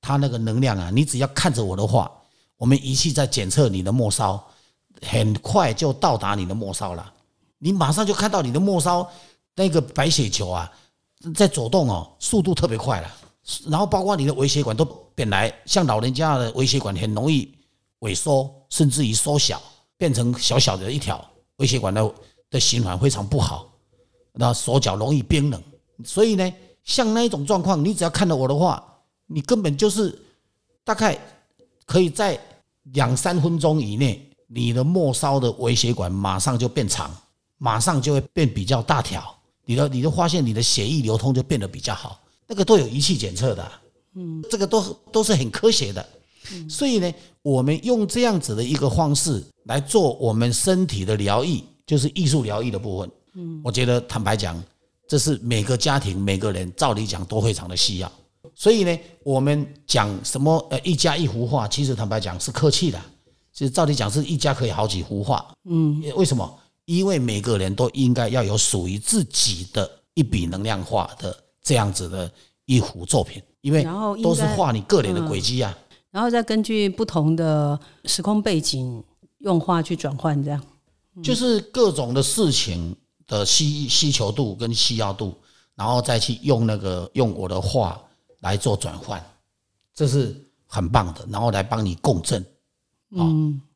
[0.00, 2.10] 它那个能量啊，你只要看着我的话，
[2.56, 4.42] 我们仪器在检测你的末梢，
[5.02, 7.12] 很快就到达你的末梢了，
[7.58, 9.06] 你马上就看到你的末梢
[9.54, 10.72] 那个白血球啊
[11.34, 13.08] 在走动哦，速度特别快了。
[13.68, 17.52] 然后包括你的微血管都本来像老人家的微血管很容易
[18.00, 19.60] 萎缩，甚至于缩小，
[19.96, 21.24] 变成小小的一条
[21.56, 22.14] 微血管的
[22.50, 23.68] 的循环非常不好，
[24.32, 25.60] 那手脚容易冰冷。
[26.04, 26.52] 所以呢，
[26.84, 28.82] 像那一种状况，你只要看到我的话，
[29.26, 30.16] 你根本就是
[30.84, 31.18] 大概
[31.84, 32.38] 可以在
[32.94, 37.10] 两三分钟以内，你的末梢的微血管马上就变长，
[37.58, 42.20] 马上就会变比较大条，你的你就发现你的血液流通就变得比较好。
[42.48, 43.72] 那个都有仪器检测的，
[44.14, 46.06] 嗯，这个都都是很科学的，
[46.68, 53.10] 所以呢，我们用这样子的一个方式来做我们身体的疗愈，就是艺术疗愈的部分。
[53.34, 54.62] 嗯，我觉得坦白讲，
[55.08, 58.12] 这是每个家庭每个人照理讲都非常的需要。
[58.54, 63.00] 所以呢，我们讲什么呃一家一幅画，其实坦白讲是客气的，
[63.50, 65.54] 其实照理讲是一家可以好几幅画。
[65.64, 66.58] 嗯，为什么？
[66.84, 71.36] 因为每个人都应该要有属于自己的一笔能量画的。
[71.64, 72.28] 这样子的
[72.64, 73.84] 一幅作品，因为
[74.20, 75.72] 都是画你个人的轨迹啊，
[76.10, 79.00] 然后再根据不同的时空背景
[79.38, 80.60] 用画去转换，这样。
[81.22, 82.96] 就是各种的事情
[83.28, 85.32] 的需需求度跟需要度，
[85.76, 87.96] 然后再去用那个用我的画
[88.40, 89.24] 来做转换，
[89.94, 90.34] 这是
[90.66, 92.44] 很棒的，然后来帮你共振，
[93.16, 93.22] 啊，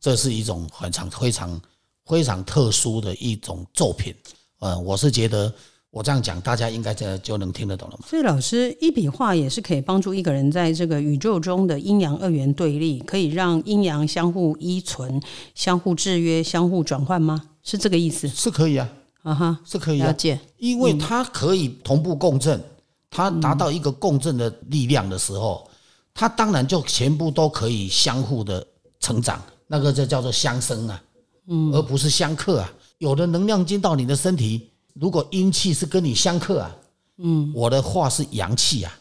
[0.01, 1.61] 这是一种很常非常
[2.07, 4.15] 非常特殊的一种作品，
[4.61, 5.53] 呃，我是觉得。
[5.93, 8.07] 我这样讲，大家应该这就能听得懂了嘛？
[8.07, 15.19] 所以老师一笔画也是可以帮助一个人在这个宇宙中的阴阳二元对立，可以让阴阳相互依存、
[15.55, 17.43] 相互制约、相互转换吗？
[17.63, 18.29] 是这个意思？
[18.29, 18.87] 是可以啊，
[19.23, 22.63] 啊哈，是可以了解，因为它可以同步共振，
[23.09, 25.67] 它达到一个共振的力量的时候，
[26.13, 28.67] 它当然就全部都可以相互的
[29.01, 31.03] 成长，那个就叫做相生啊，
[31.49, 32.73] 嗯，而不是相克啊。
[32.99, 34.71] 有的能量进到你的身体。
[34.95, 36.77] 如果阴气是跟你相克啊，
[37.19, 38.99] 嗯，我的话是阳气啊。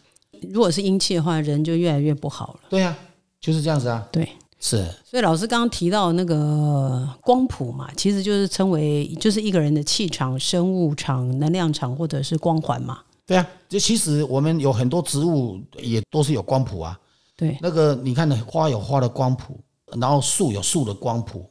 [0.51, 2.59] 如果是阴气的话，人就越来越不好了。
[2.69, 2.93] 对啊，
[3.39, 4.05] 就是这样子啊。
[4.11, 4.27] 对，
[4.59, 4.85] 是。
[5.05, 12.99] 所以老师刚刚提到那个光谱嘛，其实就是称为就是一个人的气场、生物场、能量场或者是光环嘛。
[13.25, 16.99] 对啊，就其实我们有很多植物也都是有光谱啊。
[17.37, 19.57] 对，那个你看，花有花的光谱，
[19.99, 21.49] 然后树有树的光谱。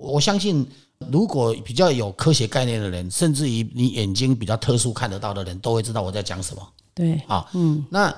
[0.00, 0.66] 我相信。
[1.10, 6.62] 如果比较有科学概念的人，甚至于你眼睛比较特殊看得到的人，都会知道我在讲什么。
[6.92, 8.14] 对，啊，嗯，那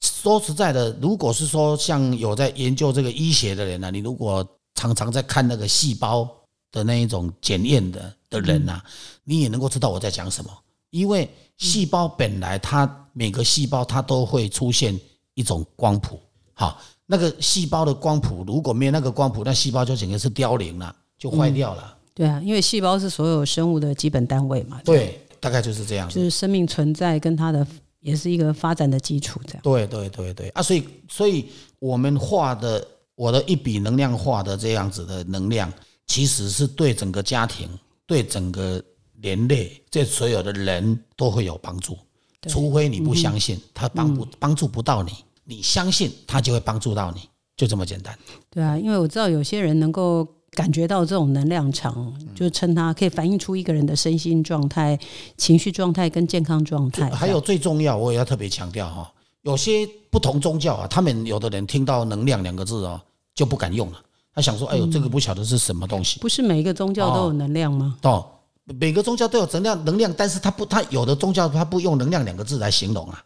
[0.00, 4.44] 说实在的，如果是说像有在研究这个医学的人呢，你如果
[4.74, 6.28] 常常在看那个细胞
[6.72, 8.82] 的那一种检验的的人呢，
[9.22, 10.50] 你也能够知道我在讲什么。
[10.90, 14.98] 因为细胞本来它每个细胞它都会出现
[15.34, 16.18] 一种光谱，
[16.52, 21.96] 好，那个细胞的光谱如果没有那个光谱，那细胞就整个是凋零了，就坏掉了。
[22.12, 24.78] 对啊，因为细胞是所有生物的基本单位嘛。
[24.84, 26.06] 对，大概就是这样。
[26.10, 27.66] 就是生命存在跟它的
[28.00, 29.62] 也是一个发展的基础，这样。
[29.62, 35.72] 对对对对啊，所以所以我们画的我的一笔能量画的这样子的能量，
[36.06, 37.68] 其实是对整个家庭、
[38.06, 38.80] 对整个
[39.22, 41.96] 人类、这所有的人都会有帮助。
[42.48, 45.10] 除非你不相信，他帮不帮助不到你；
[45.42, 47.22] 你相信，他就会帮助到你，
[47.56, 48.16] 就这么简单。
[48.50, 50.28] 对啊，因为我知道有些人能够。
[50.54, 54.98] 感觉到这种能量场，就称它可以反映出一个人的身心状态、
[55.36, 57.10] 情绪状态跟健康状态。
[57.10, 59.12] 还有最重要，我也要特别强调哈，
[59.42, 63.02] 有些不同宗教啊，他们有的人听到“能量”两个字啊，
[63.34, 64.00] 就不敢用了。
[64.34, 67.96] 他想说：“哎呦，这个不晓得是什么东西。”不是每一个宗教都有能量吗？
[68.02, 68.26] 哦，
[68.64, 73.24] 每个宗教都有能量，能量，但是他不，他有的宗教他不用“能量”两个字来形容啊。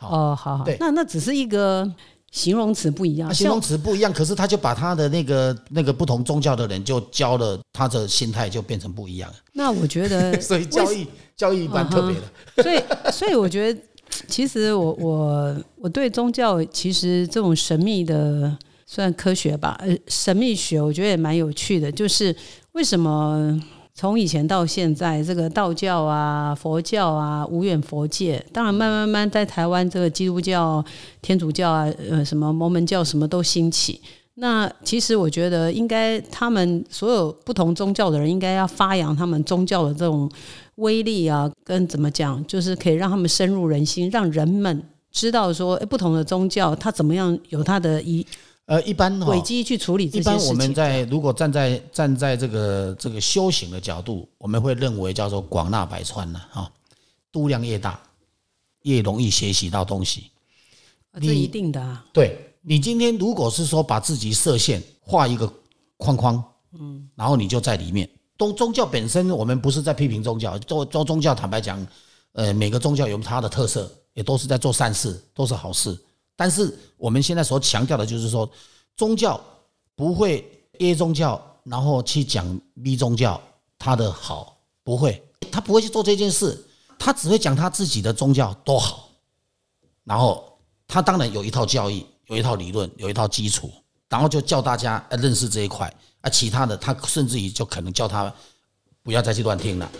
[0.00, 1.90] 哦，好好，那那只是一个。
[2.34, 9.32] 形容词不一样，形容词不一样，可是他就把他的那个那个不同宗教的人就教了，他的心态就变成不一样。
[9.52, 12.62] 那我觉得， 所以教育教育一般特别的。
[12.62, 13.80] 所以所以我觉得，
[14.26, 22.34] 其实我我我对宗教其实这种神秘的算科学吧，呃，神秘学我觉得也蛮有趣的，就是
[22.72, 23.62] 为什么？
[23.96, 30.84] 从以前到现在，这个道教啊、佛教啊、无远佛界，当然慢慢慢在台湾，这个基督教、
[31.22, 34.00] 天主教啊，呃，什么摩门教什么都兴起。
[34.34, 40.28] 那其实我觉得，应该他们所有不同宗教的人，应该要发扬他们宗教的这种
[40.74, 48.26] 威力啊，跟怎么讲，就是可以让他们深入人心，让人们知道说，不同的宗教它怎么样有它的一。
[48.66, 50.34] 呃，一般轨迹去处理这些事情。
[50.34, 56.70] 一般我们在如果站在站在这个这个修行的角度，我们会认为叫做广纳百川呢，哈，
[57.30, 58.00] 度量越大，
[58.82, 60.30] 越容易学习到东西。
[61.20, 62.04] 这一定的啊。
[62.12, 65.52] 对你今天如果是说把自己设限，画一个
[65.98, 68.08] 框框，嗯，然后你就在里面。
[68.38, 71.86] 宗宗教本身，我们不是在批评宗教，做做宗教，坦白讲，
[72.32, 75.96] 呃，每个宗教有它的特色，也都是在做善事，都是好事。
[76.36, 78.48] 但是我们现在所强调的就是说，
[78.96, 79.40] 宗教
[79.94, 80.44] 不会
[80.78, 83.40] A 宗教，然后去讲 B 宗教
[83.78, 86.66] 它的好，不会，他不会去做这件事，
[86.98, 89.08] 他只会讲他自己的宗教多好，
[90.04, 93.70] 然后他当然有一套教义，有一套理论，有一套基础，
[94.08, 95.92] 然后就叫大家认识这一块。
[96.20, 98.34] 啊，其他的他甚至于就可能叫他
[99.02, 99.92] 不要再去乱听了，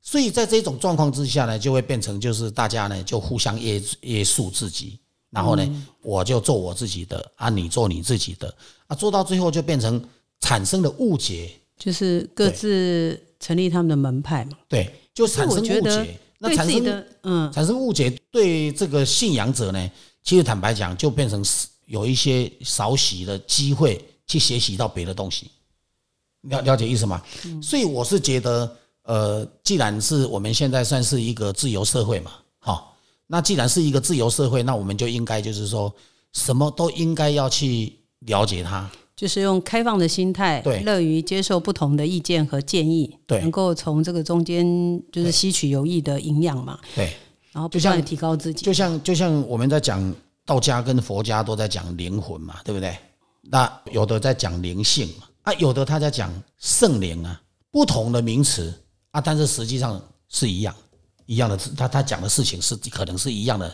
[0.00, 4.98] 所以在这种状况之下呢，就会变成就是大家呢就互相约约束自己，
[5.30, 8.54] 然后呢我就做我自己的啊，你做你自己的
[8.86, 10.02] 啊，做到最后就变成
[10.40, 14.58] 产生了误解，就是各自成立他们的门派嘛。
[14.68, 19.90] 对，就产生误解，那产生嗯产生误解，对这个信仰者呢，
[20.22, 21.44] 其实坦白讲，就变成
[21.86, 25.50] 有一些少许的机会去学习到别的东西。
[26.42, 27.20] 了了解意思吗？
[27.60, 32.96] 所以我是觉得，呃，既然是我们现在算是一个自由社会嘛，好，
[33.28, 35.94] 那既然是一个自由社会，那我们就应该就是说，
[36.32, 44.66] 什么都应该要去了解它，就是用开放的心态，对，乐于接受不同的意见和建议，对，能够从这个中间
[45.12, 47.12] 就是吸取有益的营养嘛，对，
[47.52, 50.14] 然后不断提高自己，就像就像我们在讲
[50.44, 52.96] 道家跟佛家都在讲灵魂嘛，对不对？
[53.50, 55.26] 那有的在讲灵性嘛。
[55.42, 58.72] 啊，有的他在讲圣灵啊，不同的名词
[59.12, 60.74] 啊，但是实际上是一样
[61.28, 63.72] 一样的，他他讲的事情是可能是一样的。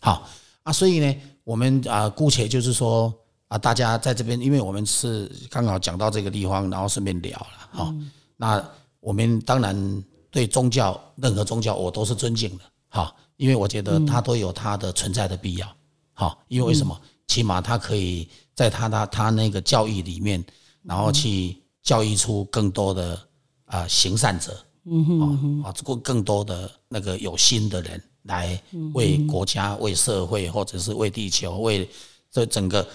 [0.00, 0.28] 好
[0.62, 3.12] 啊，所以呢，我们啊，姑且就是说
[3.48, 7.94] 啊，大家在这边，因为我们是刚好讲到这个地方，然后顺便聊了哈。
[8.36, 8.62] 那
[9.00, 15.66] 我们当然对宗教，任何宗教我都是尊敬的，哈，因为我觉得它都有它的存在的必要。
[16.12, 17.00] 好，因为为什么？
[17.26, 20.44] 起码它可以在它的它那个教义里面。
[20.84, 23.16] 然后去教育出更多的
[23.66, 24.52] 啊行善者，
[24.84, 28.60] 嗯哼，啊，过更多的那个有心的人来
[28.94, 31.88] 为国家、为社会，或者是为地球、为
[32.30, 32.86] 这整个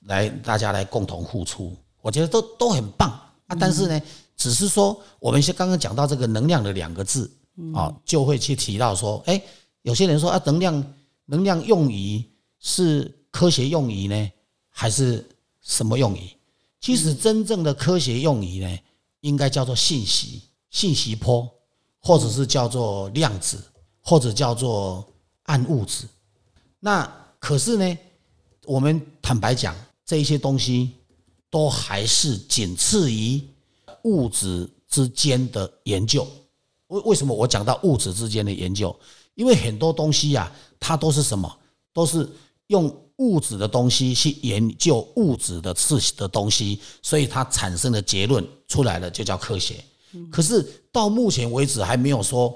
[0.00, 3.10] 来大家来共同付出，我觉得都都很棒。
[3.46, 3.56] 啊。
[3.58, 4.02] 但是呢，
[4.36, 7.30] 只是说我们先刚刚讲到这个能量的两个字
[7.74, 9.40] 啊，就会去提到说，哎，
[9.82, 10.94] 有些人说啊，能量
[11.26, 12.22] 能量用于
[12.58, 14.30] 是科学用于呢，
[14.68, 15.24] 还是
[15.62, 16.28] 什么用于？
[16.80, 18.78] 其实真正的科学用语呢，
[19.20, 21.48] 应该叫做信息、信息波，
[22.00, 23.58] 或者是叫做量子，
[24.00, 25.06] 或者叫做
[25.44, 26.06] 暗物质。
[26.80, 27.98] 那可是呢，
[28.64, 29.74] 我们坦白讲，
[30.04, 30.92] 这一些东西
[31.50, 33.40] 都还是仅次于
[34.04, 36.26] 物质之间的研究。
[36.88, 38.94] 为为什么我讲到物质之间的研究？
[39.34, 41.58] 因为很多东西呀，它都是什么？
[41.92, 42.28] 都是
[42.68, 43.02] 用。
[43.18, 49.82] 物质的东西去研究物质的事的东西，所以它产生的结论出来了，就叫科学。
[50.30, 52.54] 可是到目前为止还没有说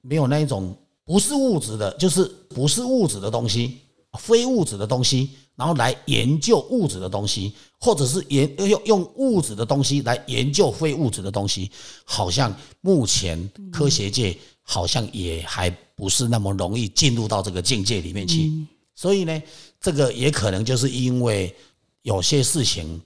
[0.00, 3.78] 没有那一种不是物质的，就是不是物质的东西，
[4.18, 11.70] 非物质的东西，然后来研究物质的东西，或者是研用用物质的东西来研究非物质的东西，
[12.04, 18.50] 好像目前科学界好像也还不是那么容易进入到这个境界里面去。
[18.94, 19.42] 所以呢。
[19.82, 21.56] 这个也可能就是因为
[22.02, 23.00] 有些事情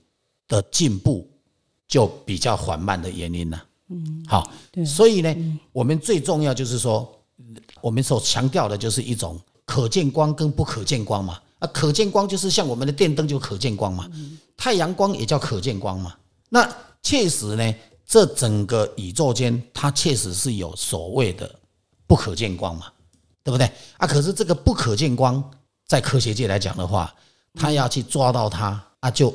[0.45, 1.25] 的进步
[1.87, 3.65] 就比较缓慢的原因了。
[3.89, 4.51] 嗯，好，
[4.85, 7.11] 所以呢，我们最重要就是说，
[7.81, 11.39] 我们所强调的就是一种可见光跟不可见光嘛。
[11.59, 14.09] 啊，可见光就是像我们的电灯就可见光嘛，
[14.57, 16.15] 太阳光也叫可见光嘛。
[16.49, 16.69] 那
[17.01, 21.53] 确实呢，这整个宇宙间它确实是有所谓的
[22.07, 22.87] 不可见光嘛，
[23.43, 23.71] 对不对？
[23.97, 25.43] 啊，可是这个不可见光。
[25.87, 27.13] 在科学界来讲的话，
[27.53, 29.31] 他要去抓到它啊，就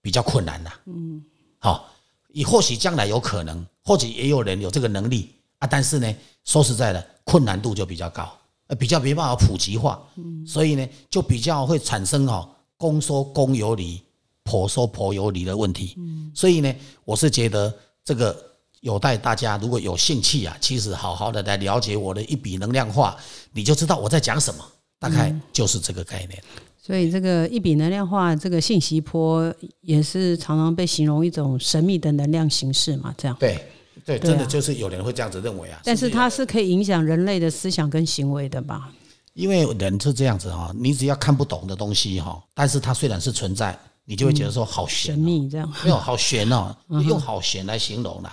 [0.00, 0.72] 比较困难了。
[0.86, 1.22] 嗯，
[1.58, 1.90] 好，
[2.28, 6.14] 也或许将来有可能，或者也有人有这个能力啊，但是呢，
[6.44, 8.32] 说实在的，困难度就比较高，
[8.66, 10.02] 呃，比较没办法普及化。
[10.16, 14.00] 嗯，所以呢，就比较会产生哈公说公有理，
[14.42, 15.94] 婆说婆有理的问题。
[15.98, 16.74] 嗯，所以呢，
[17.04, 17.72] 我是觉得
[18.04, 18.36] 这个
[18.80, 23.16] 有待大家如果有兴趣啊，其实好好的来了解我的一笔能量化，
[23.52, 24.64] 你就知道我在讲什么。
[24.96, 26.42] 大概就是这个概念，
[26.82, 33.14] 所以这个一笔能量化，这个信息波也是常常被形容一种神秘的能量形式嘛？
[33.18, 33.62] 这样对
[34.04, 35.80] 对，真的就是有人会这样子认为啊。
[35.84, 38.90] 但是它是可以影响人类的思想跟行为的吧？
[39.32, 46.76] 因为人是这样子哈，你只要看不懂的东西哈，但是它虽然是存在，你就会觉得说好玄秘这样，没有好玄哦，
[47.08, 48.28] 用好玄来形容了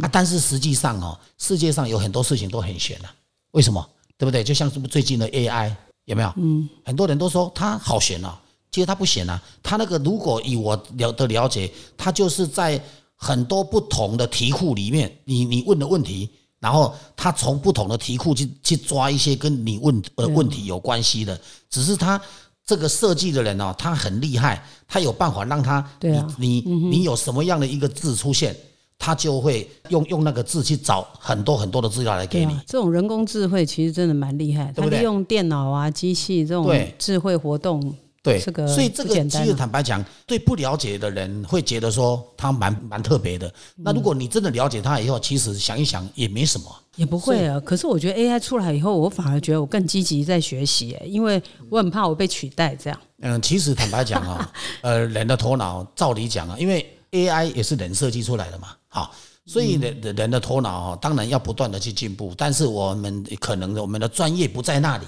[0.00, 0.08] 啊。
[0.12, 3.12] 但是实际上哦，世界上有很多事情都很玄啊，
[3.52, 3.84] 为什么？
[4.16, 4.44] 对不对？
[4.44, 5.74] 就像什么最近的 AI。
[6.04, 6.30] 有没有？
[6.36, 8.28] 嗯，很多人都说它好悬哦，
[8.70, 12.78] 其实它不玄啊，它那个如果以我了的了解，它就是在
[13.24, 16.28] 很多不同的题库里面，你你问的问题，
[16.60, 22.20] 然后他从不同的题库去去抓一些跟你问呃问题有关系的，只是他
[22.66, 26.36] 这个设计的人哦，他很厉害，他有办法让他对啊。
[26.38, 28.54] 你你你有什么样的一个字出现，
[28.98, 32.54] 他就会用用那个字去找很多很多的资料来给你。
[32.66, 35.02] 这种人工智慧其实真的蛮厉害，对不对？
[35.02, 37.94] 用电脑啊、机器这种智慧活动，
[38.24, 43.52] 对，这个所以这个其实坦白讲，对不了解的人会觉得说他蛮蛮特别的。
[43.76, 46.74] 那如果你真的了解他以后，其实想一想也没什么。
[46.96, 47.60] 也不会啊。
[47.60, 52.98] 可是我觉得 AI 出来以后，我反而觉得我更积极在学习、欸，因为我很怕我被取代这样。
[53.20, 59.12] 嗯，其实坦白讲啊、 呃，人的头脑照理讲啊，因为 AI 也是人设计出来的嘛，好，
[59.44, 65.04] 所以人人人的头脑啊，当然要不断的去进步，但是我们可能我们的专业不在那里，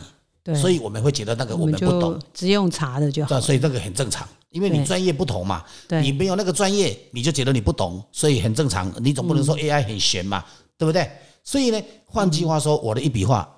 [0.47, 3.41] 对，所以我们会觉得那个我我们不懂，只用查的就好对，。
[3.41, 8.93] 所以这个很正常，因为你专业不同嘛，对你没有那个专业，你就觉得你不懂，所以很正常。
[9.01, 10.45] 你总不能嗯说 AI 很玄嘛，
[10.79, 11.11] 对不对？
[11.43, 13.49] 所以呢，换句话说，我的一笔画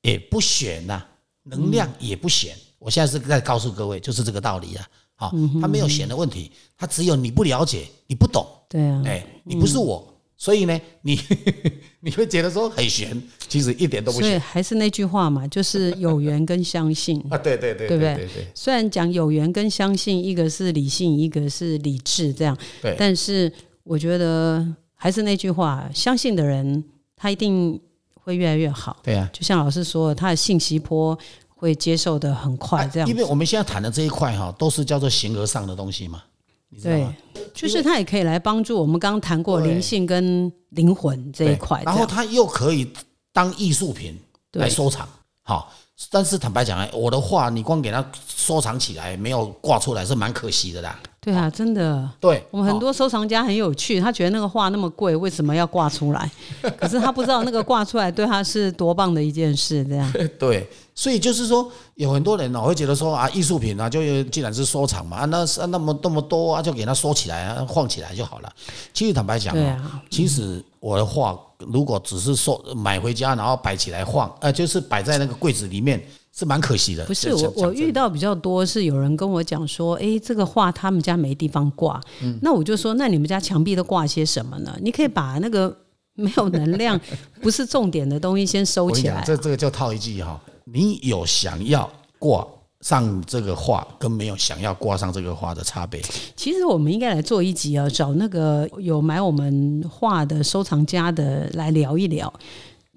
[0.00, 1.04] 也不玄呐、
[1.42, 2.56] 能量也不玄。
[2.78, 4.88] 我现在是在告诉各位，就是这个道理啊。
[5.20, 10.06] 好，它没有玄的问题，它只有你不了解，你不懂，对啊，哎，你不是我，
[10.40, 11.18] 所以呢，你
[12.00, 17.20] 你会觉得说很悬，其实一点都不所以玄还是那句话嘛，就是有缘跟相信。
[17.28, 17.36] 啊。
[17.36, 24.64] 对对对对不对对对虽然讲有缘跟相信，一个是理性，一个是理智，这样，对，但是我觉得
[24.94, 26.84] 还是那句话，相信的人
[27.16, 27.78] 他一定
[28.14, 28.96] 会越来越好。
[29.02, 29.28] 对啊。
[29.32, 31.18] 就像老师说的，他的信息波
[31.48, 36.22] 会接受的很快，这样啊因为我们现在谈的这一块哈，都是叫做形而上的东西嘛，
[36.70, 37.14] 你知道对吗？，
[37.54, 42.90] 就是他也可以来帮助我们刚刚谈过灵性跟灵魂这一块，然后这样它又可以
[43.32, 44.18] 当艺术品
[44.52, 45.08] 来收藏，
[45.42, 45.72] 好。
[46.12, 50.96] 但是坦白讲，哎我的画你光给它收藏起来，没有挂出来是蛮可惜的啦。
[51.20, 52.08] 对啊，真的。
[52.20, 56.30] 对，我们很多收藏家很有趣，他觉得那个画那么贵，为什么要挂出来？
[56.78, 60.08] 可是他不知道那个挂出来对他是多棒的一件事，这样。
[60.08, 68.52] 哦 对，所以就是说，有很多人哦会觉得说啊，艺术品啊，就既然是收藏嘛，啊那是那么那么多啊，就给它收起来啊，放起来就好了。
[68.92, 76.02] 其实坦白讲啊，对啊，其实我的画如果只是说买回家，然后摆起来放，呃，就是摆在那个柜子里面，
[76.36, 77.04] 是蛮可惜的。
[77.04, 84.76] 不是我，我遇到比较多是有人跟我讲说，诶，这个画他们家没地方挂，嗯那我就说，那你们家墙壁都挂些什么呢？
[84.82, 85.76] 你可以把那个
[86.18, 87.00] 没有能量、
[87.40, 89.22] 不是重点的东西先收起来。
[89.24, 91.88] 这这个就套一句哈，你有想要
[92.18, 92.46] 挂
[92.80, 96.00] 上这个画，跟没有想要挂上这个画的差别。
[96.36, 102.32] 其实我们应该来做一集啊，找那个有买我们画的收藏家的来聊一聊。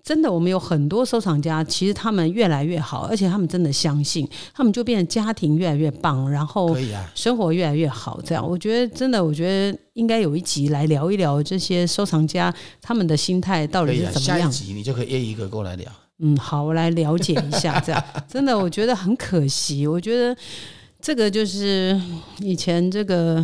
[0.03, 6.75] 真的，我们有很多收藏家，其实他们越来越好，而且他们真的相信，他们就变成家庭越来越棒，然后
[7.13, 8.19] 生活越来越好。
[8.23, 13.97] 这样，我觉得真的，我觉得应该有一集来聊一聊这些收藏家他们的心态到底。
[13.97, 14.39] 是怎么样。
[14.39, 15.91] 下一集你就可以约一个过来聊。
[16.19, 17.79] 嗯，好，我来了解一下。
[17.79, 19.85] 这 样真的，我觉得很可惜。
[19.85, 20.35] 我觉得
[20.99, 21.99] 这个就是
[22.39, 23.43] 以前这个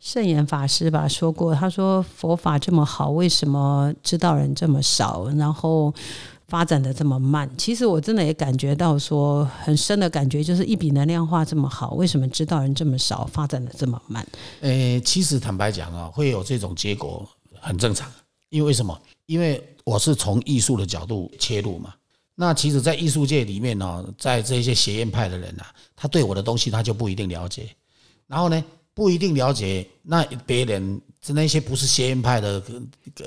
[0.00, 5.28] 圣严法师吧说过，他说佛法这么好，为什么知道人这么少？
[5.36, 5.94] 然后。
[6.48, 14.26] 发展的这么慢，其实我真的也感觉到说很深的感觉，就是一笔能量画这么好，为什么知道人这么少，发展的这么慢？
[14.62, 17.28] 诶，其实坦白讲啊，会有这种结果
[17.60, 18.10] 很正常，
[18.48, 18.98] 因为为什么？
[19.26, 21.92] 因为我是从艺术的角度切入嘛。
[22.34, 27.68] 那其实，在艺术界里面呢，在这些邪验派的人啊，他对我的东西他就不一定了解，
[28.26, 28.64] 然后呢，
[28.98, 32.60] 不一定了解，那别人那些不是学院派的，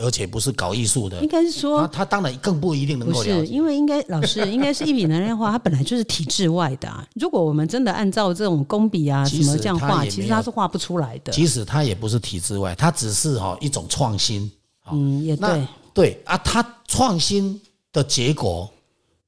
[0.02, 3.50] 而且不是搞艺术的应，该是他说他当然更不一定能不是，够了解。
[3.50, 7.08] 因为应该老师 应该是一笔能量画，它本来就是体制外的、啊。
[7.16, 11.32] 如果我们真的按照这种工笔啊什么这样画，其实没有它是画不出来的。
[11.32, 14.52] 即使他也不是体制外，他只是哈一种创新。
[14.92, 17.62] 嗯，也对，对啊，他创新
[17.94, 18.70] 的结果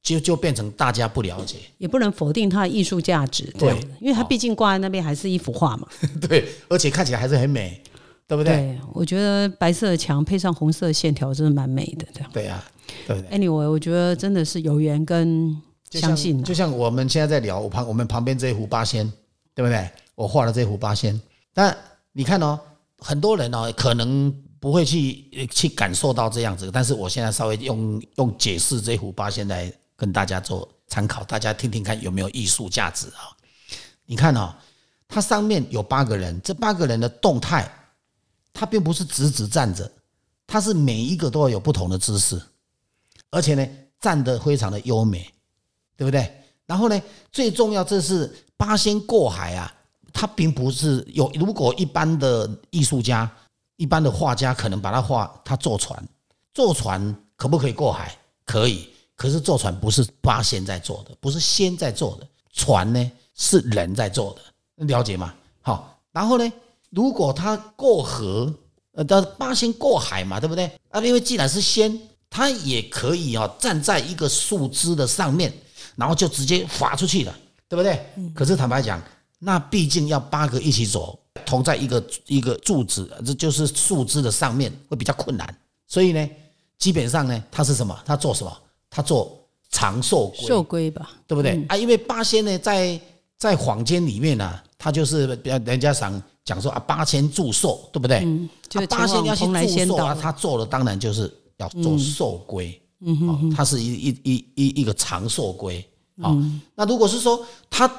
[0.03, 5.87] 就就变成大家不了解，也不能否定它的艺术价值，这样子，因为它毕竟挂在那边还是一幅画嘛。
[6.27, 7.81] 对，而且看起来还是很美，
[8.27, 8.53] 对不对？
[8.53, 12.05] 对，我觉得白色的墙配上红色的线条，真的蛮美的。
[12.13, 12.63] 这样对啊，
[13.07, 15.55] 对不对？，anyway，我觉得真的是有缘跟
[15.89, 19.09] 相信啊就像我们现在在聊我旁我们旁边这一壶八仙，
[19.55, 19.89] 对不对？
[20.15, 21.17] 我画了这幅八仙，
[21.53, 21.75] 但
[22.11, 22.59] 你看哦，
[22.97, 29.71] 很多人哦可能不会去呃去感受到这样子，但是我现在稍微用用解释这幅八仙来
[30.03, 33.31] 跟大家做参考，大家听听看有没有艺术价值啊、
[34.05, 34.53] 你看哦，
[35.07, 37.73] 它上面有八个人，这八个人的动态，
[38.51, 39.89] 它并不是直直站着，
[40.45, 42.37] 它是每一个都要有不同的姿势，
[43.31, 43.65] 而且呢
[44.01, 45.33] 站得非常的优美，
[45.95, 46.29] 对不对？
[46.65, 47.01] 然后呢，
[47.31, 49.73] 最重要这是八仙过海啊，
[50.11, 51.31] 它并不是有。
[51.35, 53.31] 如果一般的艺术家、
[53.77, 56.05] 一般的画家，可能把它画，他坐船，
[56.53, 58.13] 坐船可不可以过海？
[58.45, 58.89] 可以。
[59.15, 65.33] 可是坐船不是八仙在坐的，不是仙在坐的，船呢是人在坐的，了解吗？
[65.61, 66.51] 好，然后呢，
[66.89, 68.53] 如果他过河，
[68.93, 70.71] 呃，他八仙过海嘛，对不对？
[70.89, 71.99] 啊，因为既然是仙，
[72.29, 75.53] 他也可以啊，站在一个树枝的上面，
[75.95, 77.35] 然后就直接划出去了，
[77.69, 78.03] 对不对？
[78.35, 79.01] 可是坦白讲，
[79.39, 85.55] 那毕竟要八个一起走，同在一个一个柱子，这就是树枝的上面，会比较困难。
[85.87, 86.29] 所以呢，
[86.77, 87.97] 基本上呢，他是什么？
[88.05, 88.57] 他做什么？
[88.93, 89.35] 他做
[89.71, 91.75] 长寿龟，寿龟吧，对不对啊？
[91.75, 93.01] 因为八仙呢，在
[93.39, 98.19] 在坊间里面呢，他就是人家想讲说啊，八仙祝寿，对不对？
[98.23, 105.83] 嗯，就八仙要去祝寿啊，他做的当然就是要做寿龟，嗯哼，它是一一一一一个长寿龟。
[106.21, 106.37] 好，
[106.75, 107.91] 那如果是说他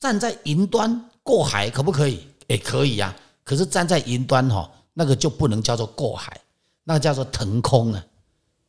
[0.00, 2.20] 站在云端过海，可不可以？
[2.46, 3.14] 也可以呀。
[3.42, 6.40] 可是站在云端哈，那个就不能叫做过海，
[6.82, 8.02] 那个叫做腾空啊，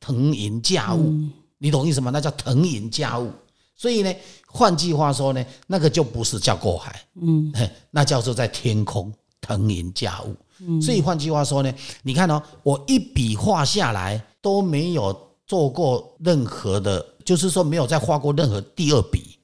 [0.01, 1.13] 腾云驾雾。
[1.57, 2.11] 你懂意思吗？
[2.11, 3.31] 那叫腾云驾雾。
[3.77, 4.15] 所以呢，
[4.47, 7.51] 换句话说呢，那个就不是叫过海，嗯，
[7.91, 10.35] 那叫做在天空腾云驾雾。
[10.59, 15.13] 嗯，所以换句话说呢，你看哦，我一笔画下来都没有
[15.45, 19.37] 做过任何的，就是说没有再画过任何第二笔，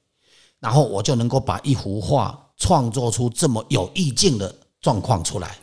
[0.61, 5.57] 然后我就能够把一幅画创作出这么有意境的状况出来。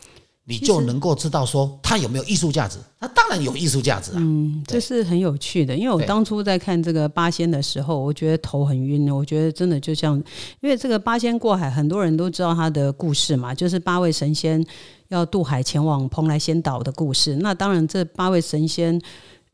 [0.49, 4.17] 你就能够知道说它有没有艺术价值，它当然有艺术价值啊。
[4.17, 9.09] 嗯，这是很有趣的，因为我当初在看这个八仙的时候，我觉得头很晕。
[9.13, 10.17] 我觉得真的就像，
[10.59, 14.65] 因为这个八仙过海，很多人都知道他的故事嘛，就是八位神仙
[15.09, 17.35] 要渡海前往蓬莱仙岛的故事。
[17.37, 18.99] 那当然，这八位神仙。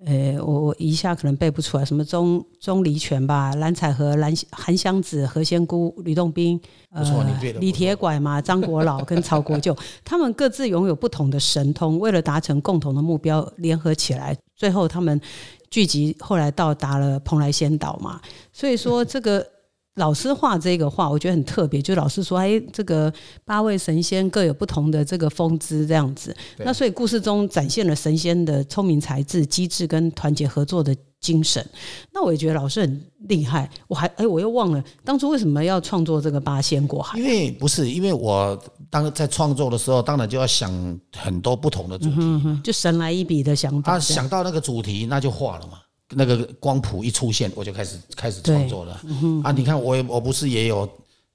[0.05, 7.59] 呃，我我一下可能背不出来，什么钟钟离权吧，蓝采和、蓝韩湘子、何仙姑、吕洞宾，不错，你背的。
[7.59, 15.19] 李铁拐嘛，张国老跟曹国舅，他们各自拥有不同的神通，为了达成共同的目标，联合起来，最后他们
[15.71, 18.21] 聚集，后来到达了蓬莱仙岛嘛。
[18.53, 19.54] 所以说这个。
[19.95, 21.81] 老师画这个画，我觉得很特别。
[21.81, 23.11] 就老师说，哎，这个
[23.45, 26.35] 八位神仙各有不同的这个风姿，这样子。
[26.57, 31.65] 那所以故事中展现了神仙的聪明才智、机智跟团结合作的精神。
[32.13, 33.69] 那我也觉得老师很厉害。
[33.87, 37.17] 我还哎，我又忘了当初为什么要创作这个八仙过海？
[37.17, 43.93] 因为不是，因为我当在创作的时候，当然就要想很多不同的主题，就神来一笔的想法。
[43.93, 45.79] 他想到那个主题，那就画了嘛。
[46.09, 49.01] 那个光谱一出现，我就开始开始创作了
[49.43, 49.51] 啊！
[49.51, 50.87] 你看，我我不是也有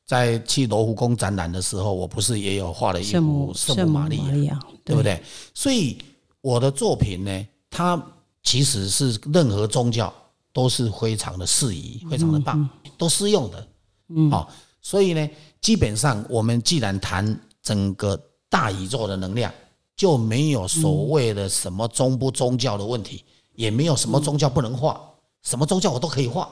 [0.06, 5.20] 在去罗浮宫展览的时候，我不是也有画了一幅圣母玛利亚，对不对？
[5.54, 5.98] 所以
[6.40, 8.00] 我的作品呢，它
[8.42, 10.12] 其实是任何宗教
[10.52, 13.68] 都是非常的适宜、非常的棒，都适用的。
[14.08, 14.48] 嗯，好，
[14.80, 15.28] 所以呢，
[15.60, 19.52] 基本上我们既然谈整个大宇宙的能量，
[19.96, 23.24] 就没有所谓的什么宗不宗教的问题。
[23.60, 24.98] 也没有什么宗教不能画，
[25.42, 26.48] 什么宗教我都可以画，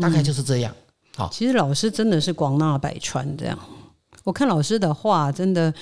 [0.00, 0.74] 大概就是这样。
[1.16, 3.56] 好，其实老师真的是广纳百川，这样。
[4.24, 5.72] 我看老师的画，真的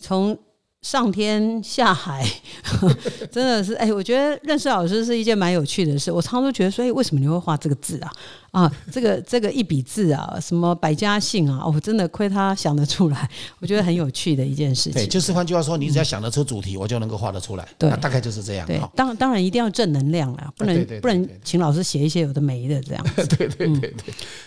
[0.00, 0.38] 从。
[0.82, 2.28] 上天下海，
[3.30, 6.10] 真的是哎，我觉得认识老师是一件蛮有趣的事。
[6.10, 8.12] 我常常都觉得，所以为什么你会画这个字啊？
[8.50, 11.64] 啊，这个这个一笔字啊，什么百家姓啊？
[11.64, 13.30] 我真的亏他想得出来，
[13.60, 14.94] 我觉得很有趣的一件事情。
[14.94, 17.66] 对，就是换句话说，你只要想得出主题，我就能够画得出来。
[17.78, 18.66] 对，大概就是这样。
[18.66, 23.06] 对，当当然一定要正能量了，不能不能请老师写一些有的没的这样。
[23.38, 23.94] 对对对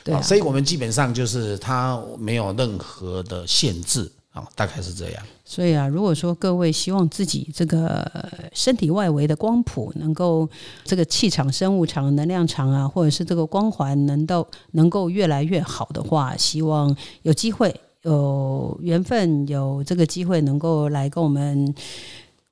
[0.03, 4.11] 对，所以我们基本上就是他没有任何的限制。
[4.35, 5.23] 哦，大概是这样。
[5.45, 8.05] 所以啊，如果说各位希望自己这个
[8.53, 10.47] 身体外围的光谱能够
[10.83, 21.73] 这个气场、生物场、能量场啊，或者是这个光环能够能够越来越好的话，希望有机会、有缘分、有这个机会能够来跟我们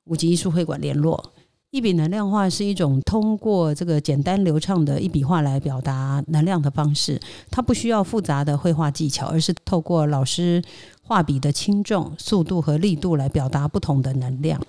[0.04, 1.32] 五级艺术会馆联络。
[1.74, 7.20] 一笔能量画是一种通过这个简单流畅的一笔画来表达能量的方式，
[7.50, 10.62] 它不需要复杂的绘画技巧，而是透过老师。
[11.02, 14.60] 画笔的轻重、速度和力度来表达不同的能量。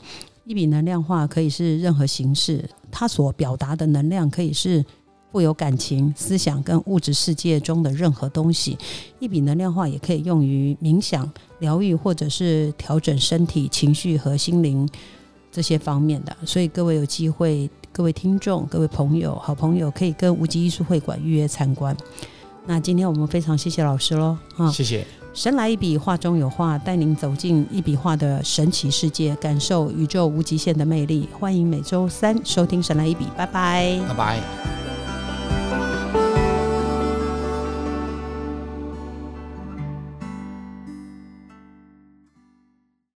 [0.46, 4.84] 一笔能量画可以是任何形式，它所表达的能量可以是
[5.32, 8.76] 富有感情、思想跟物质世界中的任何东西。
[9.20, 14.90] 一笔能量画也可以用于冥想、疗愈，或者是调整身体、情绪和心灵
[15.56, 16.36] 这些方面的。
[16.46, 21.96] 所以各位有机会，各位听众、各位朋友、好朋友，可以跟无极艺术会馆预约参观。
[22.66, 25.08] 那今天我们非常谢谢老师喽，啊，谢谢。
[25.34, 31.30] 神来一笔，画中有画，带您走进一笔画的神奇世界，感受宇宙无极限的魅力。
[31.40, 34.40] 欢迎每周三收听《神来一笔》，拜拜，拜拜。